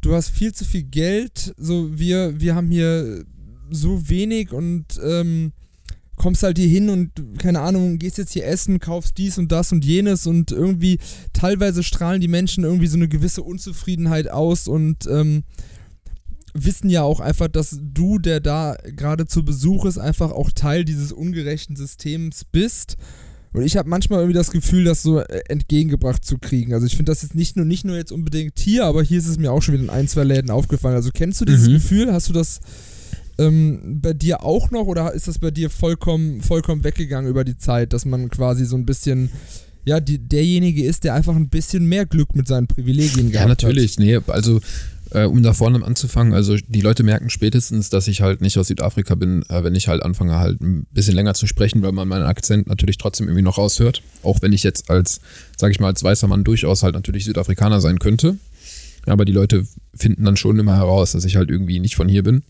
[0.00, 3.24] du hast viel zu viel Geld, so wir, wir haben hier
[3.70, 5.52] so wenig und ähm,
[6.16, 9.72] kommst halt hier hin und keine Ahnung, gehst jetzt hier essen, kaufst dies und das
[9.72, 10.98] und jenes und irgendwie
[11.32, 15.44] teilweise strahlen die Menschen irgendwie so eine gewisse Unzufriedenheit aus und ähm,
[16.54, 20.84] wissen ja auch einfach, dass du, der da gerade zu Besuch ist, einfach auch Teil
[20.84, 22.96] dieses ungerechten Systems bist
[23.52, 26.72] und ich habe manchmal irgendwie das Gefühl, das so äh, entgegengebracht zu kriegen.
[26.72, 29.28] Also ich finde das jetzt nicht nur, nicht nur jetzt unbedingt hier, aber hier ist
[29.28, 30.94] es mir auch schon wieder in ein, zwei Läden aufgefallen.
[30.94, 31.74] Also kennst du dieses mhm.
[31.74, 32.12] Gefühl?
[32.12, 32.60] Hast du das
[33.38, 37.58] ähm, bei dir auch noch oder ist das bei dir vollkommen, vollkommen weggegangen über die
[37.58, 39.30] Zeit, dass man quasi so ein bisschen
[39.84, 43.62] ja, die, derjenige ist, der einfach ein bisschen mehr Glück mit seinen Privilegien gehabt hat.
[43.62, 43.98] Ja, natürlich.
[43.98, 44.60] Nee, also
[45.14, 48.68] Äh, um da vorne anzufangen, also die Leute merken spätestens, dass ich halt nicht aus
[48.68, 52.08] Südafrika bin, äh, wenn ich halt anfange halt ein bisschen länger zu sprechen, weil man
[52.08, 54.02] meinen Akzent natürlich trotzdem irgendwie noch raushört.
[54.22, 55.20] Auch wenn ich jetzt als,
[55.58, 58.38] sag ich mal, als weißer Mann durchaus halt natürlich Südafrikaner sein könnte.
[59.04, 62.22] Aber die Leute finden dann schon immer heraus, dass ich halt irgendwie nicht von hier
[62.22, 62.44] bin.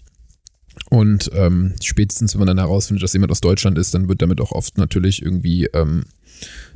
[0.89, 4.41] Und ähm, spätestens, wenn man dann herausfindet, dass jemand aus Deutschland ist, dann wird damit
[4.41, 6.05] auch oft natürlich irgendwie ähm,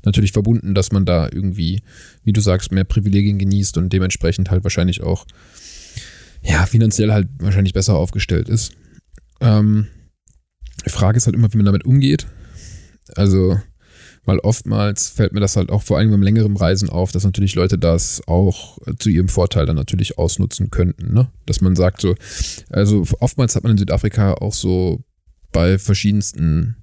[0.05, 1.82] natürlich verbunden, dass man da irgendwie,
[2.24, 5.26] wie du sagst, mehr Privilegien genießt und dementsprechend halt wahrscheinlich auch
[6.47, 8.72] ja, finanziell halt wahrscheinlich besser aufgestellt ist.
[9.40, 9.88] Ähm,
[10.84, 12.26] die Frage ist halt immer, wie man damit umgeht.
[13.16, 13.61] Also,
[14.24, 17.55] weil oftmals fällt mir das halt auch vor allem beim längeren Reisen auf, dass natürlich
[17.55, 21.12] Leute das auch zu ihrem Vorteil dann natürlich ausnutzen könnten.
[21.12, 21.30] Ne?
[21.47, 22.14] Dass man sagt so,
[22.70, 25.05] also oftmals hat man in Südafrika auch so
[25.53, 26.76] bei verschiedensten,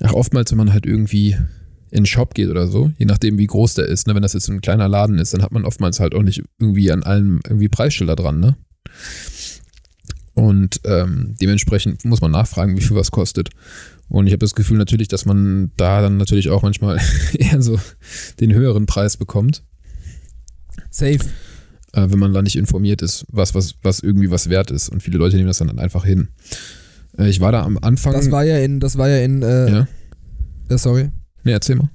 [0.00, 1.36] ach oftmals, wenn man halt irgendwie
[1.90, 4.14] in einen Shop geht oder so, je nachdem wie groß der ist, ne?
[4.14, 6.90] wenn das jetzt ein kleiner Laden ist, dann hat man oftmals halt auch nicht irgendwie
[6.90, 8.56] an allem irgendwie Preisschilder dran, ne?
[10.34, 13.50] Und ähm, dementsprechend muss man nachfragen, wie viel was kostet.
[14.08, 16.98] Und ich habe das Gefühl natürlich, dass man da dann natürlich auch manchmal
[17.34, 17.78] eher so
[18.40, 19.62] den höheren Preis bekommt.
[20.90, 21.18] Safe.
[21.92, 24.88] Äh, wenn man da nicht informiert ist, was, was, was irgendwie was wert ist.
[24.88, 26.28] Und viele Leute nehmen das dann einfach hin.
[27.18, 28.14] Äh, ich war da am Anfang.
[28.14, 29.88] Das war ja in, das war ja in, äh, ja?
[30.70, 31.10] ja, sorry.
[31.44, 31.90] Nee, erzähl mal.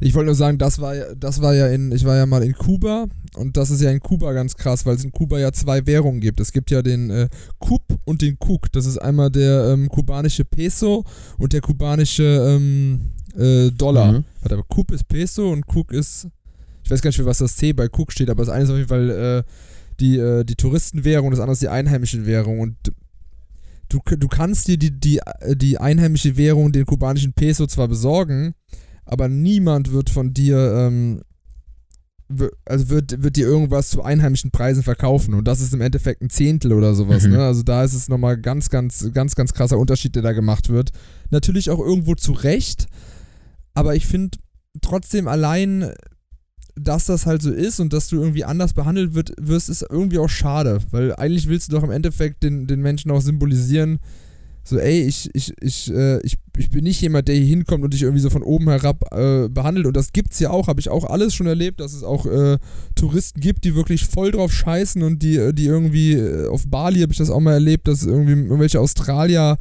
[0.00, 2.42] Ich wollte nur sagen, das war ja, das war ja in, ich war ja mal
[2.42, 5.52] in Kuba und das ist ja in Kuba ganz krass, weil es in Kuba ja
[5.52, 6.40] zwei Währungen gibt.
[6.40, 7.28] Es gibt ja den äh,
[7.58, 8.72] Kub und den Kuk.
[8.72, 11.04] Das ist einmal der ähm, kubanische Peso
[11.38, 14.12] und der kubanische ähm, äh, Dollar.
[14.12, 14.24] Mhm.
[14.40, 16.28] Warte, aber Kub ist Peso und Kuk ist,
[16.82, 18.70] ich weiß gar nicht, für was das C bei Kuk steht, aber das eine ist
[18.70, 19.42] auf jeden Fall äh,
[20.00, 22.76] die, äh, die Touristenwährung das andere ist die einheimische Währung und
[23.88, 25.20] du, du kannst dir die, die,
[25.54, 28.54] die einheimische Währung, den kubanischen Peso zwar besorgen,
[29.04, 31.22] aber niemand wird von dir, ähm,
[32.64, 36.30] also wird, wird dir irgendwas zu einheimischen Preisen verkaufen und das ist im Endeffekt ein
[36.30, 37.24] Zehntel oder sowas.
[37.24, 37.32] Mhm.
[37.32, 37.44] Ne?
[37.44, 40.92] Also da ist es nochmal ganz, ganz, ganz, ganz krasser Unterschied, der da gemacht wird.
[41.30, 42.86] Natürlich auch irgendwo zu Recht,
[43.74, 44.38] aber ich finde
[44.80, 45.92] trotzdem allein,
[46.76, 50.18] dass das halt so ist und dass du irgendwie anders behandelt wird, wirst, ist irgendwie
[50.18, 54.00] auch schade, weil eigentlich willst du doch im Endeffekt den, den Menschen auch symbolisieren,
[54.66, 57.92] so, ey, ich, ich, ich, äh, ich, ich bin nicht jemand, der hier hinkommt und
[57.92, 59.86] dich irgendwie so von oben herab äh, behandelt.
[59.86, 62.56] Und das gibt's ja auch, habe ich auch alles schon erlebt, dass es auch äh,
[62.94, 67.00] Touristen gibt, die wirklich voll drauf scheißen und die, äh, die irgendwie, äh, auf Bali
[67.00, 69.58] habe ich das auch mal erlebt, dass irgendwie irgendwelche Australier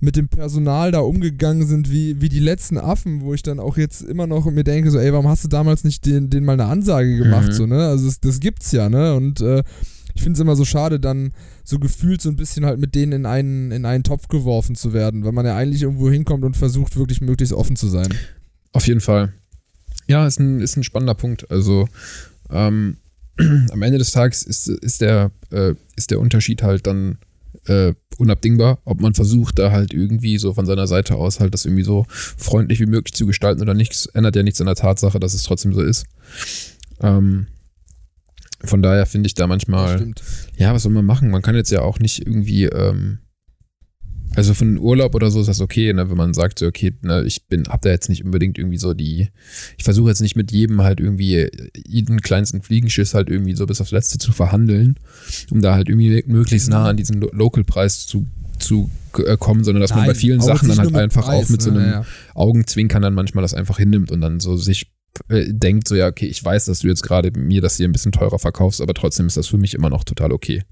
[0.00, 3.76] mit dem Personal da umgegangen sind wie, wie die letzten Affen, wo ich dann auch
[3.76, 6.52] jetzt immer noch mir denke, so, ey, warum hast du damals nicht den, den mal
[6.52, 7.52] eine Ansage gemacht, Mhm.
[7.52, 7.88] so, ne?
[7.88, 9.14] Also das, das gibt's ja, ne?
[9.14, 9.64] Und äh,
[10.14, 11.32] ich finde es immer so schade, dann
[11.68, 14.94] so gefühlt so ein bisschen halt mit denen in einen, in einen Topf geworfen zu
[14.94, 18.08] werden, weil man ja eigentlich irgendwo hinkommt und versucht, wirklich möglichst offen zu sein.
[18.72, 19.34] Auf jeden Fall.
[20.06, 21.50] Ja, ist ein, ist ein spannender Punkt.
[21.50, 21.86] Also
[22.48, 22.96] ähm,
[23.70, 27.18] am Ende des Tages ist, ist, der, äh, ist der Unterschied halt dann
[27.66, 31.66] äh, unabdingbar, ob man versucht, da halt irgendwie so von seiner Seite aus halt das
[31.66, 34.74] irgendwie so freundlich wie möglich zu gestalten oder nicht, Es ändert ja nichts an der
[34.74, 36.06] Tatsache, dass es trotzdem so ist.
[37.02, 37.46] Ähm,
[38.64, 40.12] von daher finde ich da manchmal,
[40.56, 41.30] ja, was soll man machen?
[41.30, 43.18] Man kann jetzt ja auch nicht irgendwie, ähm,
[44.34, 46.92] also für einen Urlaub oder so ist das okay, ne, wenn man sagt, so, okay,
[47.02, 49.28] ne, ich bin, hab da jetzt nicht unbedingt irgendwie so die,
[49.76, 51.48] ich versuche jetzt nicht mit jedem halt irgendwie
[51.86, 54.96] jeden kleinsten Fliegenschiss halt irgendwie so bis aufs Letzte zu verhandeln,
[55.50, 58.26] um da halt irgendwie möglichst nah an diesen Lo Local-Preis zu,
[58.58, 58.90] zu
[59.24, 61.48] äh, kommen, sondern dass man bei Nein, vielen auch Sachen dann halt einfach auch Preis,
[61.48, 62.04] mit so ne, einem ja.
[62.34, 64.92] Augenzwinkern dann manchmal das einfach hinnimmt und dann so sich
[65.28, 67.92] äh, denkt, so ja, okay, ich weiß, dass du jetzt gerade mir das hier ein
[67.92, 70.62] bisschen teurer verkaufst, aber trotzdem ist das für mich immer noch total okay.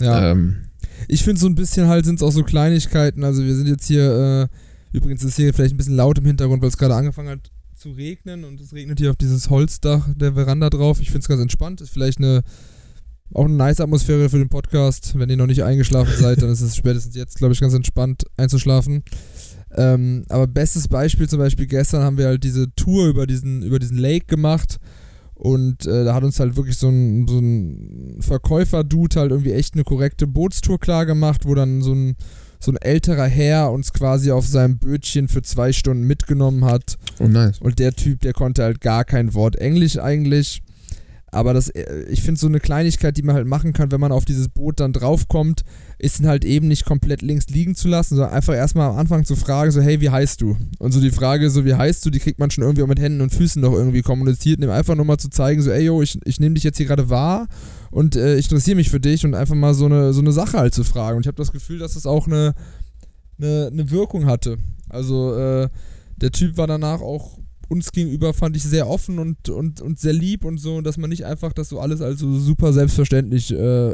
[0.00, 0.32] Ja.
[0.32, 0.70] Ähm,
[1.08, 3.24] Ich finde so ein bisschen halt sind es auch so Kleinigkeiten.
[3.24, 6.62] Also wir sind jetzt hier, äh, übrigens ist hier vielleicht ein bisschen laut im Hintergrund,
[6.62, 10.34] weil es gerade angefangen hat zu regnen und es regnet hier auf dieses Holzdach der
[10.34, 11.00] Veranda drauf.
[11.00, 11.80] Ich finde es ganz entspannt.
[11.80, 12.42] Ist vielleicht eine
[13.32, 15.16] auch eine nice Atmosphäre für den Podcast.
[15.16, 18.24] Wenn ihr noch nicht eingeschlafen seid, dann ist es spätestens jetzt, glaube ich, ganz entspannt
[18.36, 19.04] einzuschlafen.
[19.76, 23.78] Ähm, aber bestes Beispiel zum Beispiel gestern haben wir halt diese Tour über diesen, über
[23.78, 24.78] diesen Lake gemacht.
[25.34, 29.74] Und äh, da hat uns halt wirklich so ein, so ein Verkäufer-Dude halt irgendwie echt
[29.74, 32.16] eine korrekte Bootstour klar gemacht, wo dann so ein,
[32.58, 36.98] so ein älterer Herr uns quasi auf seinem Bötchen für zwei Stunden mitgenommen hat.
[37.20, 37.58] oh nice.
[37.60, 40.62] Und der Typ, der konnte halt gar kein Wort Englisch eigentlich.
[41.30, 44.12] Aber das, äh, ich finde so eine Kleinigkeit, die man halt machen kann, wenn man
[44.12, 45.62] auf dieses Boot dann draufkommt,
[45.98, 49.24] ist ihn halt eben nicht komplett links liegen zu lassen, sondern einfach erstmal am Anfang
[49.24, 50.56] zu fragen, so, hey, wie heißt du?
[50.78, 53.00] Und so die Frage, so, wie heißt du, die kriegt man schon irgendwie auch mit
[53.00, 56.18] Händen und Füßen noch irgendwie kommuniziert, ihm einfach nochmal zu zeigen, so, ey, yo, ich,
[56.24, 57.46] ich nehme dich jetzt hier gerade wahr
[57.90, 60.58] und äh, ich interessiere mich für dich und einfach mal so eine, so eine Sache
[60.58, 61.16] halt zu fragen.
[61.16, 62.54] Und ich habe das Gefühl, dass das auch eine,
[63.38, 64.58] eine, eine Wirkung hatte.
[64.88, 65.68] Also, äh,
[66.16, 67.38] der Typ war danach auch
[67.70, 71.08] uns gegenüber fand ich sehr offen und, und, und sehr lieb und so, dass man
[71.10, 73.92] nicht einfach das so alles als so super selbstverständlich äh,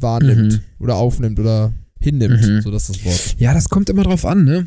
[0.00, 0.60] wahrnimmt Mhm.
[0.78, 2.62] oder aufnimmt oder hinnimmt, Mhm.
[2.62, 3.36] so das ist das Wort.
[3.38, 4.66] Ja, das kommt immer drauf an, ne?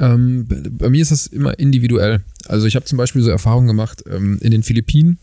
[0.00, 0.46] Ähm,
[0.78, 2.20] bei mir ist das immer individuell.
[2.46, 5.18] Also ich habe zum Beispiel so Erfahrungen gemacht ähm, in den Philippinen,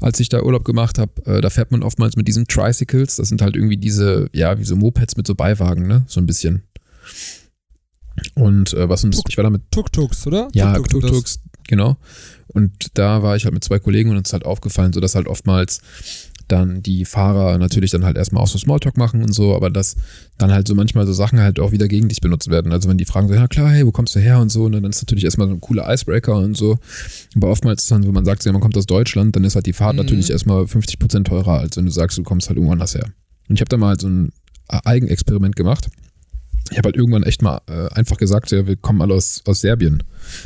[0.00, 1.12] als ich da Urlaub gemacht habe.
[1.26, 3.16] Äh, da fährt man oftmals mit diesen Tricycles.
[3.16, 6.04] Das sind halt irgendwie diese, ja, wie so Mopeds mit so Beiwagen, ne?
[6.08, 6.62] So ein bisschen.
[8.34, 10.48] Und äh, was uns, ich war da mit Tuk-Tuks, oder?
[10.54, 11.96] ja, Tuk-Tuks, genau.
[12.48, 15.14] Und da war ich halt mit zwei Kollegen und uns ist halt aufgefallen, so dass
[15.14, 15.80] halt oftmals
[16.48, 19.96] dann die Fahrer natürlich dann halt erstmal auch so Smalltalk machen und so, aber dass
[20.38, 22.70] dann halt so manchmal so Sachen halt auch wieder gegen dich benutzt werden.
[22.70, 24.72] Also wenn die fragen so, ja klar, hey, wo kommst du her und so, und
[24.72, 26.78] dann ist natürlich erstmal so ein cooler Icebreaker und so.
[27.34, 29.66] Aber oftmals ist dann, wenn man sagt, ja, man kommt aus Deutschland, dann ist halt
[29.66, 30.02] die Fahrt Mhm.
[30.02, 33.10] natürlich erstmal 50% teurer, als wenn du sagst, du kommst halt irgendwo anders her.
[33.48, 34.30] Und ich habe da mal halt so ein
[34.68, 35.88] Eigenexperiment gemacht.
[36.70, 39.60] Ich habe halt irgendwann echt mal äh, einfach gesagt, ja, wir kommen alle aus, aus
[39.60, 40.02] Serbien.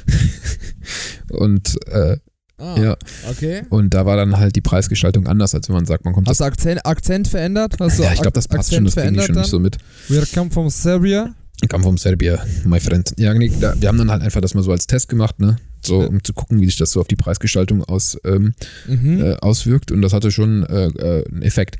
[1.31, 2.16] und äh,
[2.62, 2.97] Ah, ja,
[3.31, 3.62] okay.
[3.71, 6.41] und da war dann halt die Preisgestaltung anders, als wenn man sagt, man kommt Hast
[6.41, 7.77] du Akzent, Akzent verändert?
[7.81, 9.59] Hast ja, ich glaube, das passt schon, Akzent das kriege ich verändert schon nicht so
[9.59, 9.79] mit.
[10.11, 10.16] dann?
[10.18, 11.35] We come from Serbia.
[11.62, 13.14] Ich kam vom Serbia, my friend.
[13.18, 15.57] Ja, nee, da, wir haben dann halt einfach das mal so als Test gemacht, ne?
[15.83, 18.53] So, um zu gucken, wie sich das so auf die Preisgestaltung aus, ähm,
[18.87, 19.23] Mhm.
[19.23, 19.91] äh, auswirkt.
[19.91, 21.79] Und das hatte schon äh, äh, einen Effekt.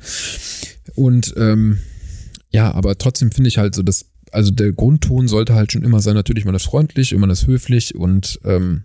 [0.95, 1.77] Und ähm,
[2.49, 5.99] ja, aber trotzdem finde ich halt so, dass, also der Grundton sollte halt schon immer
[5.99, 8.83] sein, natürlich, man ist freundlich, man ist höflich und ähm,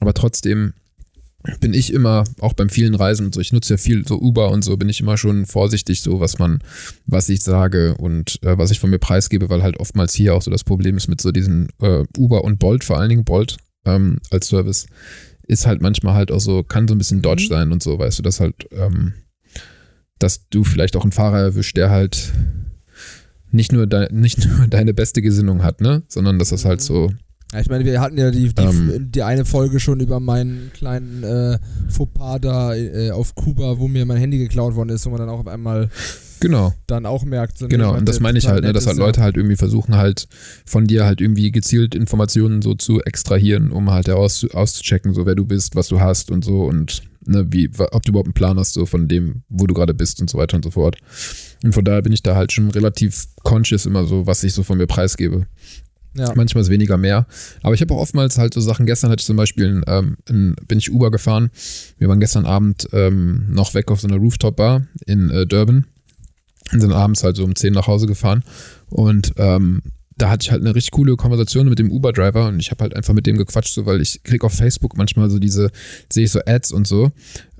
[0.00, 0.72] aber trotzdem
[1.60, 4.50] bin ich immer, auch beim vielen Reisen und so, ich nutze ja viel so Uber
[4.50, 6.58] und so, bin ich immer schon vorsichtig, so was man,
[7.06, 10.42] was ich sage und äh, was ich von mir preisgebe, weil halt oftmals hier auch
[10.42, 13.58] so das Problem ist mit so diesen äh, Uber und Bolt, vor allen Dingen Bolt
[13.84, 14.86] ähm, als Service,
[15.46, 17.48] ist halt manchmal halt auch so, kann so ein bisschen Dodge Mhm.
[17.48, 19.14] sein und so, weißt du, dass halt, ähm,
[20.18, 22.32] dass du vielleicht auch einen Fahrer erwischt, der halt
[23.50, 26.84] nicht nur, de nicht nur deine beste Gesinnung hat, ne, sondern dass das halt Mhm.
[26.84, 27.10] so,
[27.52, 29.06] Ja, ich meine, wir hatten ja die, die, Ähm.
[29.12, 34.04] die eine Folge schon über meinen kleinen äh, Fauxpas da äh, auf Kuba, wo mir
[34.04, 35.88] mein Handy geklaut worden ist, wo man dann auch auf einmal
[36.40, 37.56] genau, dann auch merkt.
[37.58, 39.06] So, nee, Genau, und das meine ich halt, ne, dass halt ist, ja.
[39.06, 40.26] Leute halt irgendwie versuchen halt
[40.66, 45.36] von dir halt irgendwie gezielt Informationen so zu extrahieren, um halt heraus auszuchecken, so wer
[45.36, 48.58] du bist, was du hast und so und ne, wie, ob du überhaupt einen Plan
[48.58, 50.98] hast, so von dem, wo du gerade bist und so weiter und so fort.
[51.62, 54.62] Und von daher bin ich da halt schon relativ conscious immer so, was ich so
[54.62, 55.46] von mir preisgebe.
[56.16, 56.32] Ja.
[56.34, 57.26] Manchmal ist weniger mehr.
[57.62, 58.86] Aber ich habe auch oftmals halt so Sachen.
[58.86, 61.50] Gestern hatte ich zum Beispiel, ähm, in, bin ich Uber gefahren.
[61.98, 65.86] Wir waren gestern Abend ähm, noch weg auf so einer Rooftop-Bar in äh, Durban.
[66.72, 68.42] Und sind abends halt so um 10 nach Hause gefahren.
[68.88, 69.82] Und ähm,
[70.16, 72.96] da hatte ich halt eine richtig coole Konversation mit dem Uber-Driver und ich habe halt
[72.96, 75.70] einfach mit dem gequatscht, so weil ich krieg auf Facebook manchmal so diese,
[76.10, 77.12] sehe ich so Ads und so,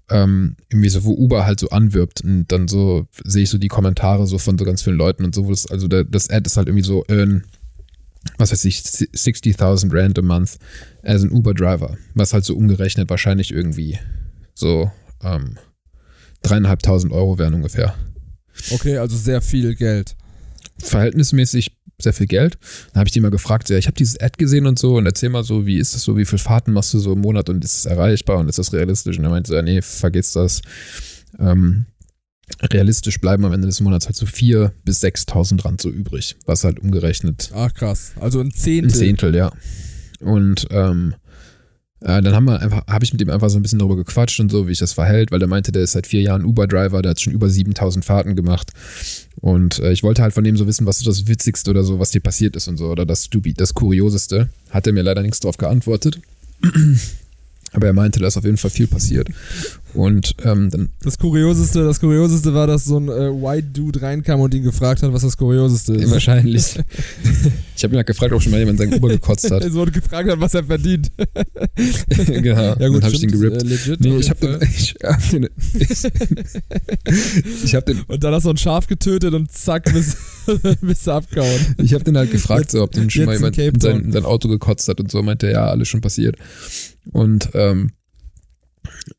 [0.09, 3.69] ähm, irgendwie so, wo Uber halt so anwirbt und dann so sehe ich so die
[3.69, 6.47] Kommentare so von so ganz vielen Leuten und so, wo das, also der, das Ad
[6.47, 7.45] ist halt irgendwie so, earn,
[8.39, 10.59] was weiß ich, 60.000 Rand a month
[11.03, 13.99] as an Uber-Driver, was halt so umgerechnet wahrscheinlich irgendwie
[14.55, 14.91] so
[15.23, 15.59] ähm,
[16.43, 17.95] dreieinhalbtausend Euro wären ungefähr.
[18.71, 20.17] Okay, also sehr viel Geld.
[20.79, 22.59] verhältnismäßig sehr viel Geld.
[22.93, 25.07] Dann habe ich die mal gefragt, ja, ich habe dieses Ad gesehen und so und
[25.07, 27.49] erzähl mal so, wie ist das so, wie viele Fahrten machst du so im Monat
[27.49, 29.19] und ist es erreichbar und ist das realistisch?
[29.19, 30.63] Und er meinte so, ja, nee, vergiss das.
[31.39, 31.87] Ähm,
[32.63, 36.65] realistisch bleiben am Ende des Monats halt so 4.000 bis 6.000 Rand so übrig, was
[36.65, 38.13] halt umgerechnet Ach krass.
[38.21, 38.93] Also ein ein Zehntel.
[38.93, 39.53] Zehntel, ja.
[40.21, 41.15] Und ähm,
[42.01, 44.39] äh, dann haben wir einfach, habe ich mit ihm einfach so ein bisschen darüber gequatscht
[44.41, 47.01] und so, wie sich das verhält, weil der meinte, der ist seit vier Jahren Uber-Driver,
[47.03, 48.73] der hat schon über 7000 Fahrten gemacht.
[49.41, 51.99] Und äh, ich wollte halt von dem so wissen, was so das Witzigste oder so,
[51.99, 54.49] was dir passiert ist und so, oder das Stubi, das Kurioseste.
[54.71, 56.21] Hat er mir leider nichts drauf geantwortet.
[57.73, 59.29] Aber er meinte, da ist auf jeden Fall viel passiert.
[59.93, 64.41] Und ähm, dann, Das Kurioseste, das Kurioseste war, dass so ein äh, White Dude reinkam
[64.41, 66.11] und ihn gefragt hat, was das Kurioseste ist.
[66.11, 66.79] wahrscheinlich.
[67.77, 69.63] ich habe ihn halt gefragt, ob schon mal jemand seinen Uber gekotzt hat.
[69.67, 71.11] Es wurde gefragt hat, was er verdient.
[72.09, 72.75] genau.
[72.79, 73.63] Ja gut, dann habe ich den gerippt.
[73.63, 75.49] Äh, legit, Nee, ich habe den, ich hab den,
[77.65, 80.17] ich hab den, Und dann hast du ein Schaf getötet und zack, bist,
[80.81, 81.77] bist du abgehauen.
[81.79, 84.89] ich hab den halt gefragt, so, ob den schon mal jemand sein, sein Auto gekotzt
[84.89, 86.37] hat und so, meinte er, ja, alles schon passiert.
[87.13, 87.91] Und ähm,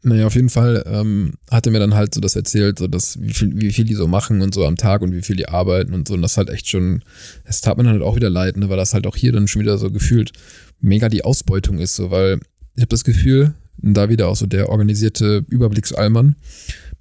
[0.02, 3.22] naja, auf jeden Fall ähm, hat er mir dann halt so das erzählt, so dass
[3.22, 5.48] wie viel, wie viel die so machen und so am Tag und wie viel die
[5.48, 6.14] arbeiten und so.
[6.14, 7.04] Und das halt echt schon,
[7.46, 9.48] das tat mir dann halt auch wieder leid, ne, weil das halt auch hier dann
[9.48, 10.34] schon wieder so gefühlt
[10.80, 12.40] mega die Ausbeutung ist, so, weil
[12.76, 16.36] ich habe das Gefühl, da wieder auch so der organisierte Überblicksalmann.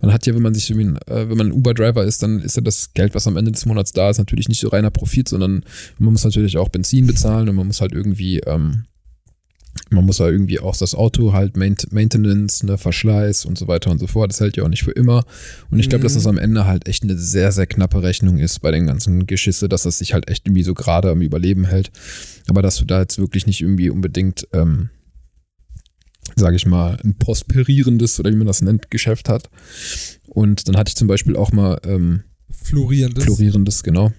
[0.00, 2.56] Man hat ja, wenn man sich irgendwie, äh, wenn man ein Uber-Driver ist, dann ist
[2.56, 5.28] ja das Geld, was am Ende des Monats da ist, natürlich nicht so reiner Profit,
[5.28, 5.64] sondern
[5.98, 8.84] man muss natürlich auch Benzin bezahlen und man muss halt irgendwie, ähm,
[9.90, 13.90] man muss ja irgendwie auch das Auto halt Maint Maintenance, ne, Verschleiß und so weiter
[13.90, 14.30] und so fort.
[14.32, 15.24] Das hält ja auch nicht für immer.
[15.70, 16.18] Und ich glaube, dass Mhm.
[16.18, 19.68] das am Ende halt echt eine sehr, sehr knappe Rechnung ist bei den ganzen Geschisse,
[19.68, 21.90] dass das sich halt echt irgendwie so gerade am Überleben hält.
[22.48, 24.90] Aber dass du da jetzt wirklich nicht irgendwie unbedingt ähm,
[26.34, 29.48] sage ich mal, ein prosperierendes oder wie man das nennt, Geschäft hat.
[30.26, 33.22] Und dann hatte ich zum Beispiel auch mal ähm, Florierendes.
[33.24, 34.12] florierendes, genau.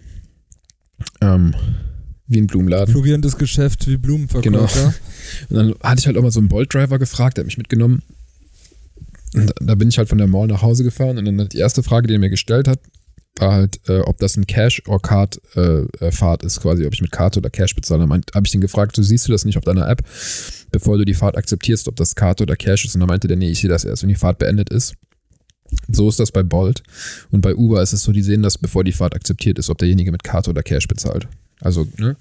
[1.20, 1.54] Ähm,
[2.28, 2.94] wie ein Blumenladen.
[2.94, 4.94] Florierendes Geschäft wie Blumenverkäufer.
[5.50, 8.04] Und dann hatte ich halt auch mal so einen Bolt-Driver gefragt, der hat mich mitgenommen.
[9.34, 11.58] Und da bin ich halt von der Mall nach Hause gefahren und dann hat die
[11.58, 12.80] erste Frage, die er mir gestellt hat,
[13.40, 17.40] war halt, äh, ob das ein Cash- or Card-Fahrt ist, quasi, ob ich mit Karte
[17.40, 18.08] oder Cash bezahle.
[18.08, 20.04] Dann habe ich den gefragt, du siehst du das nicht auf deiner App,
[20.72, 22.96] bevor du die Fahrt akzeptierst, ob das Karte oder Cash ist.
[22.96, 24.96] Und dann meinte der, nee, ich sehe das erst, wenn die Fahrt beendet ist.
[25.90, 26.82] So ist das bei Bolt.
[27.30, 29.78] Und bei Uber ist es so, die sehen das, bevor die Fahrt akzeptiert ist, ob
[29.78, 31.28] derjenige mit Karte oder Cash bezahlt.
[31.62, 32.16] Also, ne?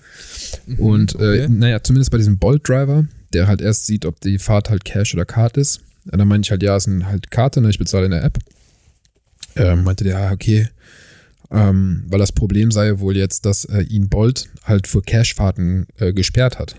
[0.66, 1.48] Mhm, Und äh, okay.
[1.48, 5.24] naja, zumindest bei diesem Bolt-Driver, der halt erst sieht, ob die Fahrt halt Cash oder
[5.26, 5.80] Card ist.
[6.10, 8.12] Und dann meinte ich halt, ja, es ist ein halt Karte, ne, ich bezahle in
[8.12, 8.38] der App.
[9.56, 10.68] Ähm, meinte der, ja, okay.
[11.50, 16.12] Ähm, weil das Problem sei wohl jetzt, dass äh, ihn Bolt halt für Cash-Fahrten äh,
[16.12, 16.76] gesperrt hat.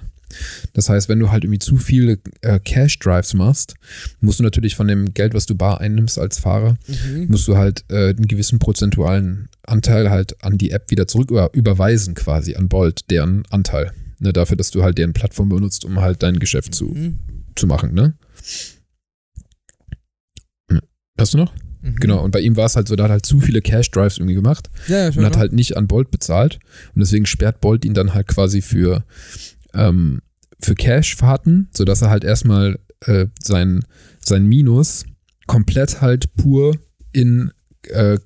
[0.73, 3.75] Das heißt, wenn du halt irgendwie zu viele äh, Cash-Drives machst,
[4.19, 7.27] musst du natürlich von dem Geld, was du bar einnimmst als Fahrer, Mhm.
[7.29, 11.53] musst du halt äh, einen gewissen prozentualen Anteil halt an die App wieder zurück über,
[11.53, 13.91] überweisen, quasi an Bolt, deren Anteil.
[14.19, 17.19] Ne, dafür, dass du halt deren Plattform benutzt, um halt dein Geschäft zu, Mhm.
[17.55, 18.15] zu machen, ne?
[21.19, 21.53] Hast du noch?
[21.81, 21.95] Mhm.
[21.95, 24.35] Genau, und bei ihm war es halt so, da hat halt zu viele Cash-Drives irgendwie
[24.35, 26.59] gemacht Ja, ja, und hat halt nicht an Bolt bezahlt.
[26.93, 29.03] Und deswegen sperrt Bolt ihn dann halt quasi für,
[29.73, 30.21] ähm,
[30.59, 33.83] für Cash-Fahrten, sodass er halt erstmal äh, sein,
[34.23, 35.05] sein Minus
[35.47, 36.77] komplett halt pur
[37.13, 37.51] in
[37.89, 38.17] äh,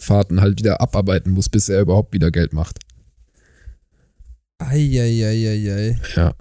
[0.00, 2.78] Kartenfahrten halt wieder abarbeiten muss, bis er überhaupt wieder Geld macht.
[4.58, 5.98] Eieieiei.
[6.16, 6.34] Ja.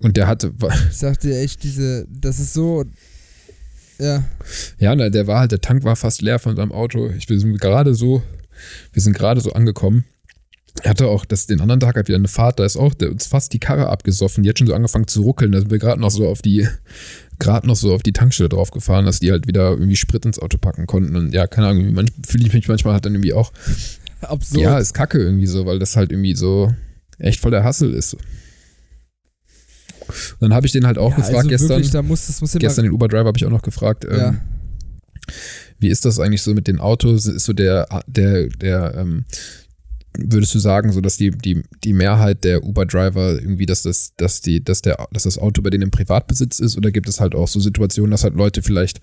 [0.00, 0.52] Und der hatte,
[0.90, 2.84] Ich sag dir echt, diese, das ist so.
[3.98, 4.24] Ja.
[4.78, 7.10] ja, na, der war halt, der Tank war fast leer von seinem Auto.
[7.10, 8.22] Ich, wir sind gerade so,
[8.92, 10.04] wir sind gerade so angekommen.
[10.82, 13.10] Er hatte auch das, den anderen Tag halt wieder eine Fahrt, da ist auch, der
[13.10, 15.78] uns fast die Karre abgesoffen, die hat schon so angefangen zu ruckeln, da sind wir
[15.78, 16.66] gerade noch so auf die,
[17.38, 20.58] gerade noch so auf die Tankstelle draufgefahren, dass die halt wieder irgendwie Sprit ins Auto
[20.58, 21.16] packen konnten.
[21.16, 23.52] Und ja, keine Ahnung, manch, fühle ich mich manchmal halt dann irgendwie auch,
[24.22, 24.62] Absurd.
[24.62, 26.72] ja, ist kacke irgendwie so, weil das halt irgendwie so
[27.18, 28.14] echt voll der Hassel ist.
[28.14, 28.22] Und
[30.40, 31.68] dann habe ich den halt auch ja, gefragt also gestern.
[31.70, 34.34] Wirklich, da muss, das muss Gestern den Uber-Driver habe ich auch noch gefragt, ähm, Ja.
[35.78, 37.26] wie ist das eigentlich so mit den Autos?
[37.26, 39.24] Ist so der, der, der, ähm,
[40.18, 44.40] würdest du sagen, so dass die, die, die Mehrheit der Uber-Driver irgendwie, dass das, dass
[44.40, 47.34] die, dass der, dass das Auto bei denen im Privatbesitz ist oder gibt es halt
[47.34, 49.00] auch so Situationen, dass halt Leute vielleicht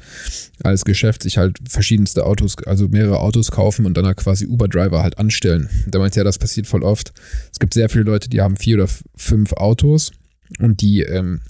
[0.64, 5.02] als Geschäft sich halt verschiedenste Autos, also mehrere Autos kaufen und dann halt quasi Uber-Driver
[5.02, 5.70] halt anstellen?
[5.88, 7.14] Da meint ja, das passiert voll oft.
[7.52, 10.12] Es gibt sehr viele Leute, die haben vier oder fünf Autos
[10.60, 11.42] und die ähm,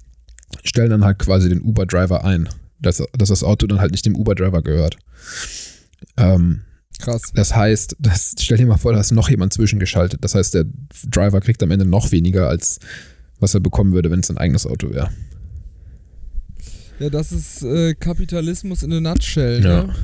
[0.64, 2.48] stellen dann halt quasi den Uber-Driver ein,
[2.80, 4.98] dass, dass das Auto dann halt nicht dem Uber-Driver gehört.
[6.16, 6.62] Ähm,
[7.00, 7.22] Krass.
[7.34, 10.24] das heißt, das, stell dir mal vor, da ist noch jemand zwischengeschaltet.
[10.24, 10.66] Das heißt, der
[11.10, 12.80] Driver kriegt am Ende noch weniger, als
[13.40, 15.10] was er bekommen würde, wenn es ein eigenes Auto wäre.
[17.00, 19.64] Ja, das ist äh, Kapitalismus in a nutshell.
[19.64, 19.84] Ja.
[19.84, 19.96] Ne?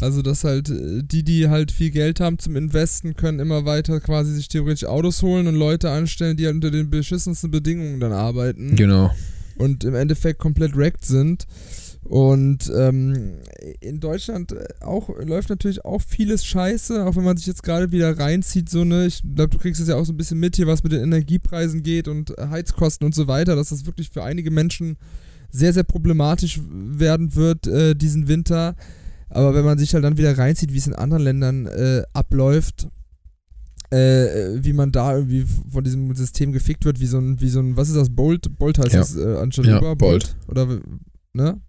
[0.00, 4.00] Also, dass halt äh, die, die halt viel Geld haben zum Investen, können immer weiter
[4.00, 8.12] quasi sich theoretisch Autos holen und Leute anstellen, die halt unter den beschissensten Bedingungen dann
[8.12, 9.10] arbeiten Genau.
[9.56, 11.46] und im Endeffekt komplett wrecked sind.
[12.04, 13.38] Und ähm,
[13.80, 17.92] in Deutschland äh, auch läuft natürlich auch vieles scheiße, auch wenn man sich jetzt gerade
[17.92, 20.56] wieder reinzieht, so ne, ich glaube, du kriegst es ja auch so ein bisschen mit
[20.56, 24.10] hier, was mit den Energiepreisen geht und äh, Heizkosten und so weiter, dass das wirklich
[24.10, 24.96] für einige Menschen
[25.50, 28.74] sehr, sehr problematisch werden wird äh, diesen Winter.
[29.28, 32.88] Aber wenn man sich halt dann wieder reinzieht, wie es in anderen Ländern äh, abläuft,
[33.90, 37.60] äh, wie man da irgendwie von diesem System gefickt wird, wie so ein, wie so
[37.60, 38.58] ein, was ist das, Bolt?
[38.58, 39.00] Bolt heißt Ja.
[39.00, 39.94] das äh, anstatt Ja?
[39.94, 40.34] Bolt.
[40.48, 40.80] Oder,
[41.32, 41.60] ne?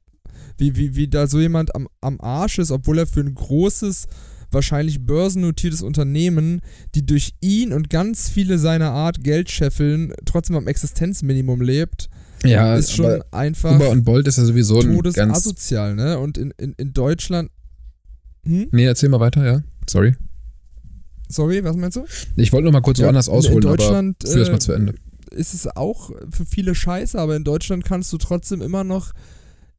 [0.57, 4.07] Wie, wie, wie da so jemand am, am Arsch ist, obwohl er für ein großes,
[4.51, 6.61] wahrscheinlich börsennotiertes Unternehmen,
[6.95, 12.07] die durch ihn und ganz viele seiner Art Geld scheffeln, trotzdem am Existenzminimum lebt,
[12.45, 14.95] Ja, ist schon einfach Uber und Bolt ist ja sowieso ein ganz.
[15.43, 16.19] todesasozial, ne?
[16.19, 17.49] Und in, in, in Deutschland.
[18.45, 18.67] Hm?
[18.71, 19.61] Nee, erzähl mal weiter, ja.
[19.89, 20.15] Sorry.
[21.29, 22.05] Sorry, was meinst du?
[22.35, 24.61] Ich wollte noch mal kurz Ja, woanders ausholen, in Deutschland, aber führ es äh, mal
[24.61, 24.93] zu Ende.
[25.31, 29.13] ist es auch für viele scheiße, aber in Deutschland kannst du trotzdem immer noch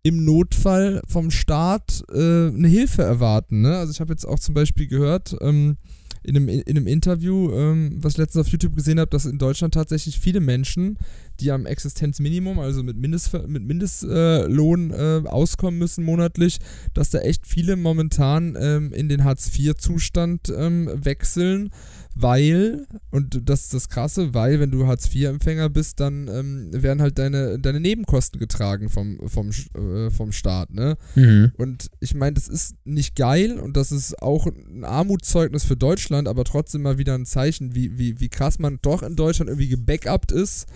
[0.05, 3.63] im Notfall vom Staat äh, eine Hilfe erwarten.
[3.63, 3.77] Ne?
[3.77, 5.79] Also ich habe jetzt auch zum Beispiel gehört, ähm,
[6.23, 9.39] in, einem, in einem Interview, ähm, was ich letztens auf YouTube gesehen habe, dass in
[9.39, 10.99] Deutschland tatsächlich viele Menschen,
[11.41, 16.59] die am Existenzminimum, also mit, Mindest, mit Mindestlohn äh, auskommen müssen monatlich,
[16.95, 21.71] dass da echt viele momentan ähm, in den Hartz-IV-Zustand ähm, wechseln,
[22.15, 27.19] weil, und das ist das Krasse, weil wenn du Hartz-IV-Empfänger bist, dann ähm, werden halt
[27.19, 30.97] deine, deine Nebenkosten getragen vom, vom, äh, vom Staat, ne?
[31.17, 31.53] Mhm.
[31.57, 36.29] Und ich meine, das ist nicht geil und das ist auch ein Armutszeugnis für Deutschland,
[36.29, 39.69] aber trotzdem mal wieder ein Zeichen, wie, wie, wie krass man doch in Deutschland irgendwie
[39.69, 40.67] gebackupt ist,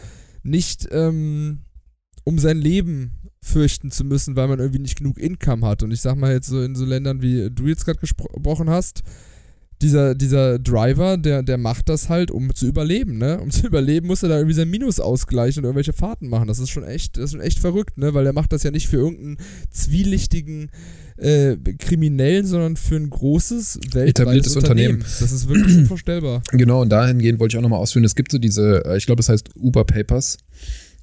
[0.42, 1.60] nicht ähm,
[2.24, 5.84] um sein Leben fürchten zu müssen, weil man irgendwie nicht genug Income hat.
[5.84, 9.02] Und ich sag mal jetzt so in so Ländern, wie du jetzt gerade gesprochen hast,
[9.82, 13.40] dieser, dieser Driver, der, der macht das halt, um zu überleben, ne?
[13.40, 16.48] Um zu überleben, muss er da irgendwie sein Minus ausgleichen und irgendwelche Fahrten machen.
[16.48, 18.12] Das ist schon echt, das ist schon echt verrückt, ne?
[18.14, 19.38] Weil der macht das ja nicht für irgendeinen
[19.70, 20.70] zwielichtigen
[21.16, 24.96] äh, Kriminellen, sondern für ein großes, weltweites Unternehmen.
[24.96, 25.16] Unternehmen.
[25.20, 26.42] Das ist wirklich unvorstellbar.
[26.50, 29.20] Genau, und dahingehend wollte ich auch nochmal ausführen, es gibt so diese, äh, ich glaube,
[29.20, 30.38] es heißt Uber Papers,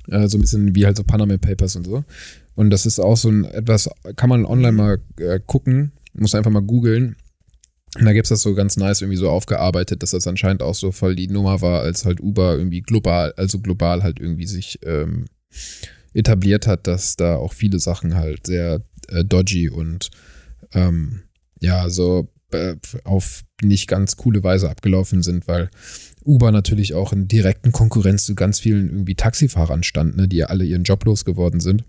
[0.09, 2.03] äh, so ein bisschen wie halt so Panama Papers und so.
[2.55, 6.51] Und das ist auch so ein etwas, kann man online mal äh, gucken, muss einfach
[6.51, 7.15] mal googeln
[7.97, 10.75] und da gibt es das so ganz nice irgendwie so aufgearbeitet, dass das anscheinend auch
[10.75, 14.79] so voll die Nummer war, als halt Uber irgendwie global, also global halt irgendwie sich
[14.83, 15.25] ähm,
[16.13, 20.09] etabliert hat, dass da auch viele Sachen halt sehr äh, dodgy und
[20.73, 21.21] ähm,
[21.61, 22.75] ja, so äh,
[23.05, 25.69] auf nicht ganz coole Weise abgelaufen sind, weil
[26.23, 30.47] Uber natürlich auch in direkten Konkurrenz zu ganz vielen irgendwie Taxifahrern stand, ne, die ja
[30.47, 31.83] alle ihren Job losgeworden sind.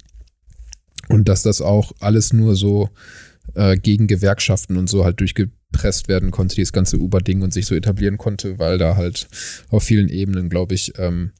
[1.08, 2.90] Und dass das auch alles nur so
[3.54, 7.66] äh, gegen Gewerkschaften und so halt durchge gepresst werden konnte, dieses ganze Uber-Ding und sich
[7.66, 9.28] so etablieren konnte, weil da halt
[9.68, 11.32] auf vielen Ebenen, glaube ich, ähm,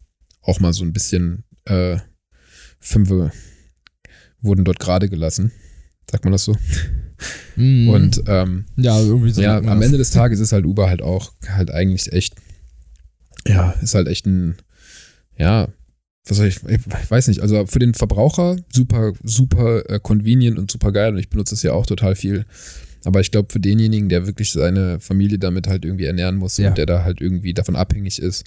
[0.43, 1.99] auch mal so ein bisschen äh,
[2.79, 3.33] Fünfe
[4.41, 5.53] wurden dort gerade gelassen.
[6.11, 6.57] Sagt man das so?
[7.57, 7.89] Mm.
[7.89, 9.43] Und ähm, ja, irgendwie so.
[9.43, 12.35] Ja, am Ende des Tages ist halt Uber halt auch halt eigentlich echt,
[13.47, 14.57] ja, ist halt echt ein,
[15.37, 15.69] ja,
[16.27, 20.71] was soll ich, ich weiß nicht, also für den Verbraucher super, super äh, convenient und
[20.71, 22.45] super geil und ich benutze es ja auch total viel.
[23.07, 26.69] Aber ich glaube, für denjenigen, der wirklich seine Familie damit halt irgendwie ernähren muss ja.
[26.69, 28.45] und der da halt irgendwie davon abhängig ist,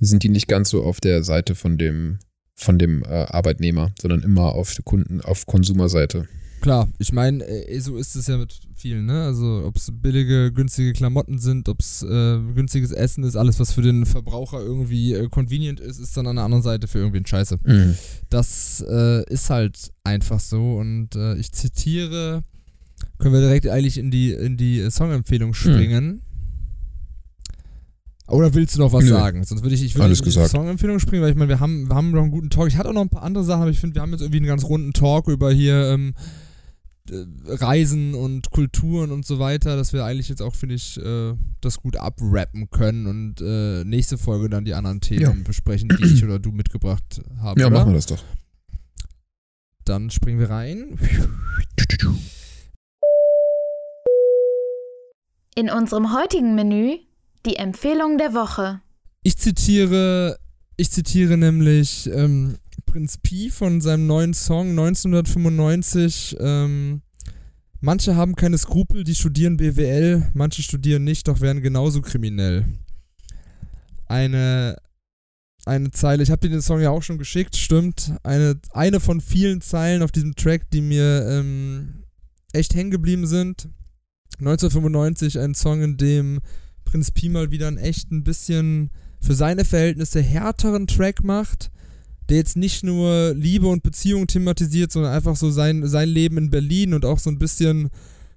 [0.00, 2.18] sind die nicht ganz so auf der Seite von dem,
[2.56, 6.26] von dem äh, Arbeitnehmer, sondern immer auf der Kunden, auf Konsumerseite.
[6.62, 9.24] Klar, ich meine, äh, so ist es ja mit vielen, ne?
[9.24, 13.72] Also ob es billige, günstige Klamotten sind, ob es äh, günstiges Essen ist, alles, was
[13.72, 17.18] für den Verbraucher irgendwie äh, convenient ist, ist dann an der anderen Seite für irgendwie
[17.18, 17.58] ein Scheiße.
[17.62, 17.96] Mhm.
[18.30, 22.44] Das äh, ist halt einfach so und äh, ich zitiere
[23.20, 26.04] können wir direkt eigentlich in die, in die Songempfehlung springen.
[26.04, 26.20] Hm.
[28.30, 29.10] Oder willst du noch was Nö.
[29.10, 29.44] sagen?
[29.44, 31.96] Sonst würde ich, ich würde in die Songempfehlung springen, weil ich meine, wir haben, wir
[31.96, 32.68] haben noch einen guten Talk.
[32.68, 34.38] Ich hatte auch noch ein paar andere Sachen, aber ich finde, wir haben jetzt irgendwie
[34.38, 36.14] einen ganz runden Talk über hier ähm,
[37.46, 41.78] Reisen und Kulturen und so weiter, dass wir eigentlich jetzt auch, finde ich, äh, das
[41.78, 45.34] gut abrappen können und äh, nächste Folge dann die anderen Themen ja.
[45.44, 47.60] besprechen, die ich oder du mitgebracht haben.
[47.60, 47.78] Ja, oder?
[47.78, 48.22] machen wir das doch.
[49.84, 50.98] Dann springen wir rein.
[55.54, 56.98] In unserem heutigen Menü
[57.44, 58.80] die Empfehlung der Woche.
[59.22, 60.38] Ich zitiere,
[60.76, 66.36] ich zitiere nämlich ähm, Prinz Pi von seinem neuen Song 1995.
[66.40, 67.02] Ähm,
[67.80, 72.66] manche haben keine Skrupel, die studieren BWL, manche studieren nicht, doch werden genauso kriminell.
[74.06, 74.76] Eine,
[75.66, 78.12] eine Zeile, ich habe dir den Song ja auch schon geschickt, stimmt.
[78.22, 82.04] Eine, eine von vielen Zeilen auf diesem Track, die mir ähm,
[82.52, 83.68] echt hängen geblieben sind.
[84.40, 86.40] 1995 ein Song, in dem
[86.84, 91.70] Prinz Pi mal wieder einen echt ein bisschen für seine Verhältnisse härteren Track macht,
[92.28, 96.50] der jetzt nicht nur Liebe und Beziehung thematisiert, sondern einfach so sein, sein Leben in
[96.50, 97.90] Berlin und auch so ein bisschen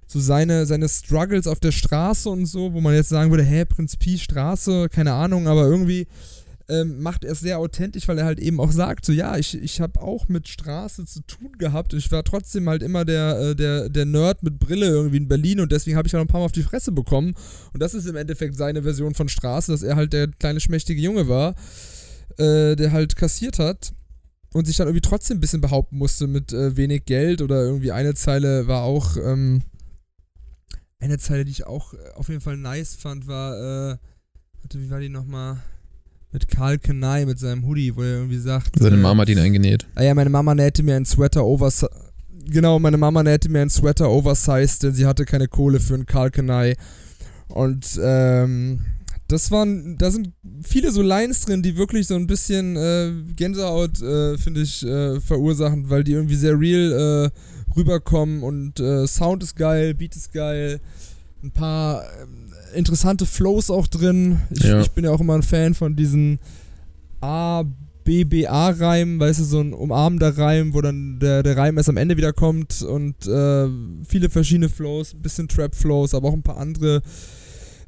[0.06, 3.64] so seine, seine Struggles auf der Straße und so, wo man jetzt sagen würde, hä,
[3.64, 6.06] Prinz Pi Straße, keine Ahnung, aber irgendwie
[6.68, 9.60] ähm, macht er es sehr authentisch, weil er halt eben auch sagt, so ja, ich,
[9.60, 11.92] ich habe auch mit Straße zu tun gehabt.
[11.92, 15.60] Ich war trotzdem halt immer der, äh, der, der Nerd mit Brille irgendwie in Berlin
[15.60, 17.34] und deswegen habe ich halt ein paar Mal auf die Fresse bekommen.
[17.72, 21.00] Und das ist im Endeffekt seine Version von Straße, dass er halt der kleine schmächtige
[21.00, 21.54] Junge war,
[22.38, 23.92] äh, der halt kassiert hat
[24.54, 27.92] und sich dann irgendwie trotzdem ein bisschen behaupten musste mit äh, wenig Geld oder irgendwie
[27.92, 29.62] eine Zeile war auch, ähm,
[30.98, 33.96] eine Zeile, die ich auch äh, auf jeden Fall nice fand, war, äh,
[34.62, 35.58] warte, wie war die nochmal?
[36.34, 38.78] Mit Karl Kenai mit seinem Hoodie, wo er irgendwie sagt.
[38.78, 39.86] Seine äh, Mama hat ihn eingenäht.
[39.94, 41.88] Ah ja, meine Mama nähte mir einen Sweater oversized.
[42.46, 46.06] Genau, meine Mama nähte mir einen Sweater oversized, denn sie hatte keine Kohle für einen
[46.06, 46.74] Karl Kenai.
[47.48, 48.80] Und ähm,
[49.28, 50.32] das waren, da sind
[50.62, 55.20] viele so Lines drin, die wirklich so ein bisschen äh, Gänsehaut, äh, finde ich, äh,
[55.20, 60.32] verursachen, weil die irgendwie sehr real äh, rüberkommen und äh, Sound ist geil, Beat ist
[60.32, 60.80] geil,
[61.44, 62.43] ein paar ähm,
[62.74, 64.40] interessante Flows auch drin.
[64.50, 64.80] Ich, ja.
[64.80, 66.38] ich, bin ja auch immer ein Fan von diesen
[67.20, 67.64] A,
[68.04, 71.88] B, B, A-Reimen, weißt du, so ein umarmender Reim, wo dann der, der Reim erst
[71.88, 73.68] am Ende wieder kommt und äh,
[74.06, 77.02] viele verschiedene Flows, ein bisschen Trap-Flows, aber auch ein paar andere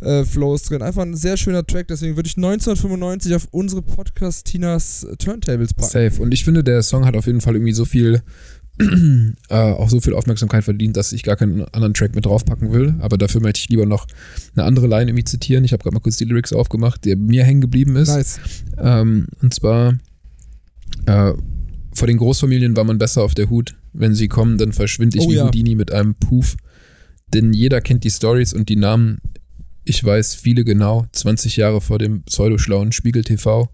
[0.00, 0.82] äh, Flows drin.
[0.82, 5.90] Einfach ein sehr schöner Track, deswegen würde ich 1995 auf unsere Podcast Tinas Turntables packen.
[5.90, 6.22] Safe.
[6.22, 8.22] Und ich finde, der Song hat auf jeden Fall irgendwie so viel
[9.48, 12.94] äh, auch so viel Aufmerksamkeit verdient, dass ich gar keinen anderen Track mit draufpacken will.
[12.98, 14.06] Aber dafür möchte ich lieber noch
[14.54, 15.64] eine andere Line irgendwie zitieren.
[15.64, 18.08] Ich habe gerade mal kurz die Lyrics aufgemacht, der mir hängen geblieben ist.
[18.08, 18.40] Nice.
[18.78, 19.98] Ähm, und zwar
[21.06, 21.32] äh,
[21.94, 23.74] vor den Großfamilien war man besser auf der Hut.
[23.92, 25.46] Wenn sie kommen, dann verschwinde ich Oh wie ja.
[25.46, 26.56] Houdini mit einem Puff.
[27.32, 29.18] Denn jeder kennt die Stories und die Namen.
[29.84, 31.06] Ich weiß viele genau.
[31.12, 33.70] 20 Jahre vor dem pseudoschlauen Spiegel TV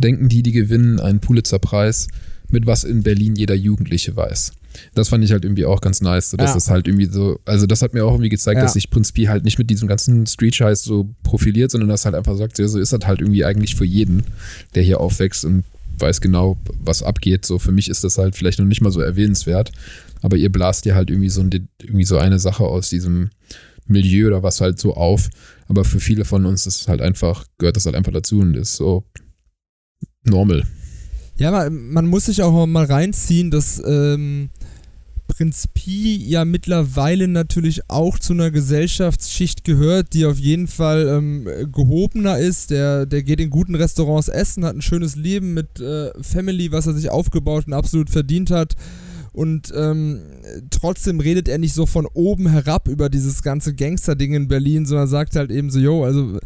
[0.00, 2.08] denken die, die gewinnen einen Pulitzer-Preis,
[2.52, 4.52] mit was in Berlin jeder Jugendliche weiß.
[4.94, 6.30] Das fand ich halt irgendwie auch ganz nice.
[6.30, 6.54] So, dass Ja.
[6.54, 8.62] das halt irgendwie so, also das hat mir auch irgendwie gezeigt, Ja.
[8.64, 12.14] dass sich Prinz Pi halt nicht mit diesem ganzen Street-Scheiß so profiliert, sondern dass halt
[12.14, 14.24] einfach sagt, ja, so ist das halt irgendwie eigentlich für jeden,
[14.74, 15.64] der hier aufwächst und
[15.98, 17.44] weiß genau, was abgeht.
[17.44, 19.72] So für mich ist das halt vielleicht noch nicht mal so erwähnenswert,
[20.22, 23.30] aber ihr blast ja halt irgendwie so, ein, irgendwie so eine Sache aus diesem
[23.86, 25.28] Milieu oder was halt so auf.
[25.68, 28.56] Aber für viele von uns ist es halt einfach, gehört das halt einfach dazu und
[28.56, 29.04] ist so
[30.24, 30.64] normal.
[31.40, 34.50] Ja, man, man muss sich auch mal reinziehen, dass ähm,
[35.26, 41.48] Prinz Pi ja mittlerweile natürlich auch zu einer Gesellschaftsschicht gehört, die auf jeden Fall ähm,
[41.72, 42.70] gehobener ist.
[42.70, 46.86] Der, der geht in guten Restaurants essen, hat ein schönes Leben mit äh, Family, was
[46.86, 48.76] er sich aufgebaut und absolut verdient hat.
[49.32, 50.20] Und ähm,
[50.68, 55.08] trotzdem redet er nicht so von oben herab über dieses ganze Gangster-Ding in Berlin, sondern
[55.08, 56.38] sagt halt eben so, yo, also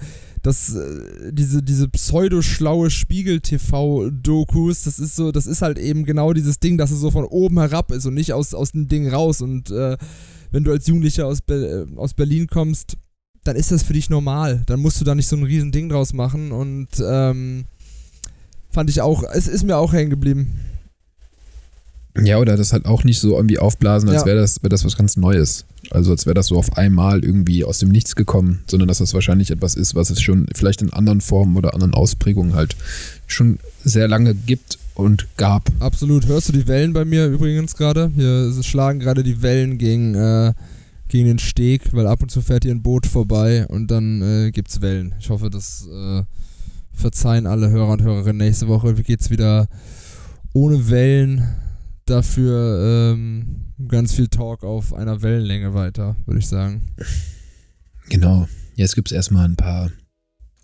[0.44, 6.60] das, äh, diese, diese pseudo-schlaue Spiegel-TV-Dokus, das ist so, das ist halt eben genau dieses
[6.60, 9.40] Ding, dass es so von oben herab ist und nicht aus, aus dem Ding raus.
[9.40, 9.96] Und äh,
[10.50, 12.98] wenn du als Jugendlicher aus, Be äh, aus Berlin kommst,
[13.42, 14.62] dann ist das für dich normal.
[14.66, 16.52] Dann musst du da nicht so ein riesen Ding draus machen.
[16.52, 17.64] Und ähm,
[18.68, 20.60] fand ich auch, es ist mir auch hängen geblieben.
[22.22, 24.26] Ja, oder das halt auch nicht so irgendwie aufblasen, als Ja.
[24.26, 25.64] wäre das, wär das was ganz Neues.
[25.90, 29.14] Also als wäre das so auf einmal irgendwie aus dem Nichts gekommen, sondern dass das
[29.14, 32.76] wahrscheinlich etwas ist, was es schon vielleicht in anderen Formen oder anderen Ausprägungen halt
[33.26, 35.70] schon sehr lange gibt und gab.
[35.80, 36.26] Absolut.
[36.26, 38.12] Hörst du die Wellen bei mir übrigens gerade?
[38.14, 40.52] Hier schlagen gerade die Wellen gegen, äh,
[41.08, 44.50] gegen den Steg, weil ab und zu fährt hier ein Boot vorbei und dann äh,
[44.52, 45.14] gibt's Wellen.
[45.18, 46.22] Ich hoffe, das äh,
[46.92, 48.38] verzeihen alle Hörer und Hörerinnen.
[48.46, 49.66] Nächste Woche geht's wieder
[50.52, 51.42] ohne Wellen.
[52.06, 56.82] Dafür ähm, ganz viel Talk auf einer Wellenlänge weiter, würde ich sagen.
[58.10, 58.46] Genau.
[58.74, 59.90] Jetzt gibt's erstmal ein paar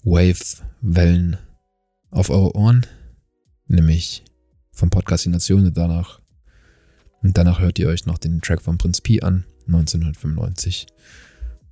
[0.05, 1.39] Wave-Wellen
[2.11, 2.87] auf eure Ohren,
[3.67, 4.25] nämlich
[4.73, 6.21] vom Podcast Die Nation und danach.
[7.23, 10.87] Und danach hört ihr euch noch den Track von Prinz Pi an, 1995.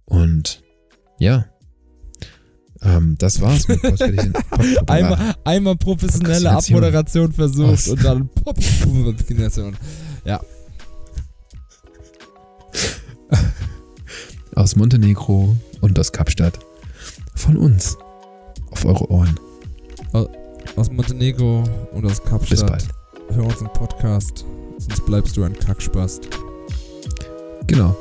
[0.05, 0.63] Und
[1.19, 1.47] ja,
[2.83, 4.91] ähm, das war's mit Podcast.
[4.91, 6.77] Einmal, einmal professionelle Prokrastination.
[6.77, 7.89] Abmoderation versucht Aus.
[7.89, 8.29] und dann.
[8.35, 9.77] Prokrastination.
[14.55, 16.59] aus Montenegro und aus Kapstadt.
[17.35, 17.97] Von uns.
[18.71, 19.39] Auf eure Ohren.
[20.77, 22.69] Aus Montenegro und aus Bis Kapstadt.
[22.71, 22.89] bald.
[23.35, 24.45] Hör unseren Podcast,
[24.79, 26.29] sonst bleibst du ein Kackspast.
[27.67, 27.97] Genau.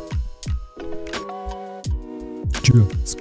[2.63, 3.17] Tschüss.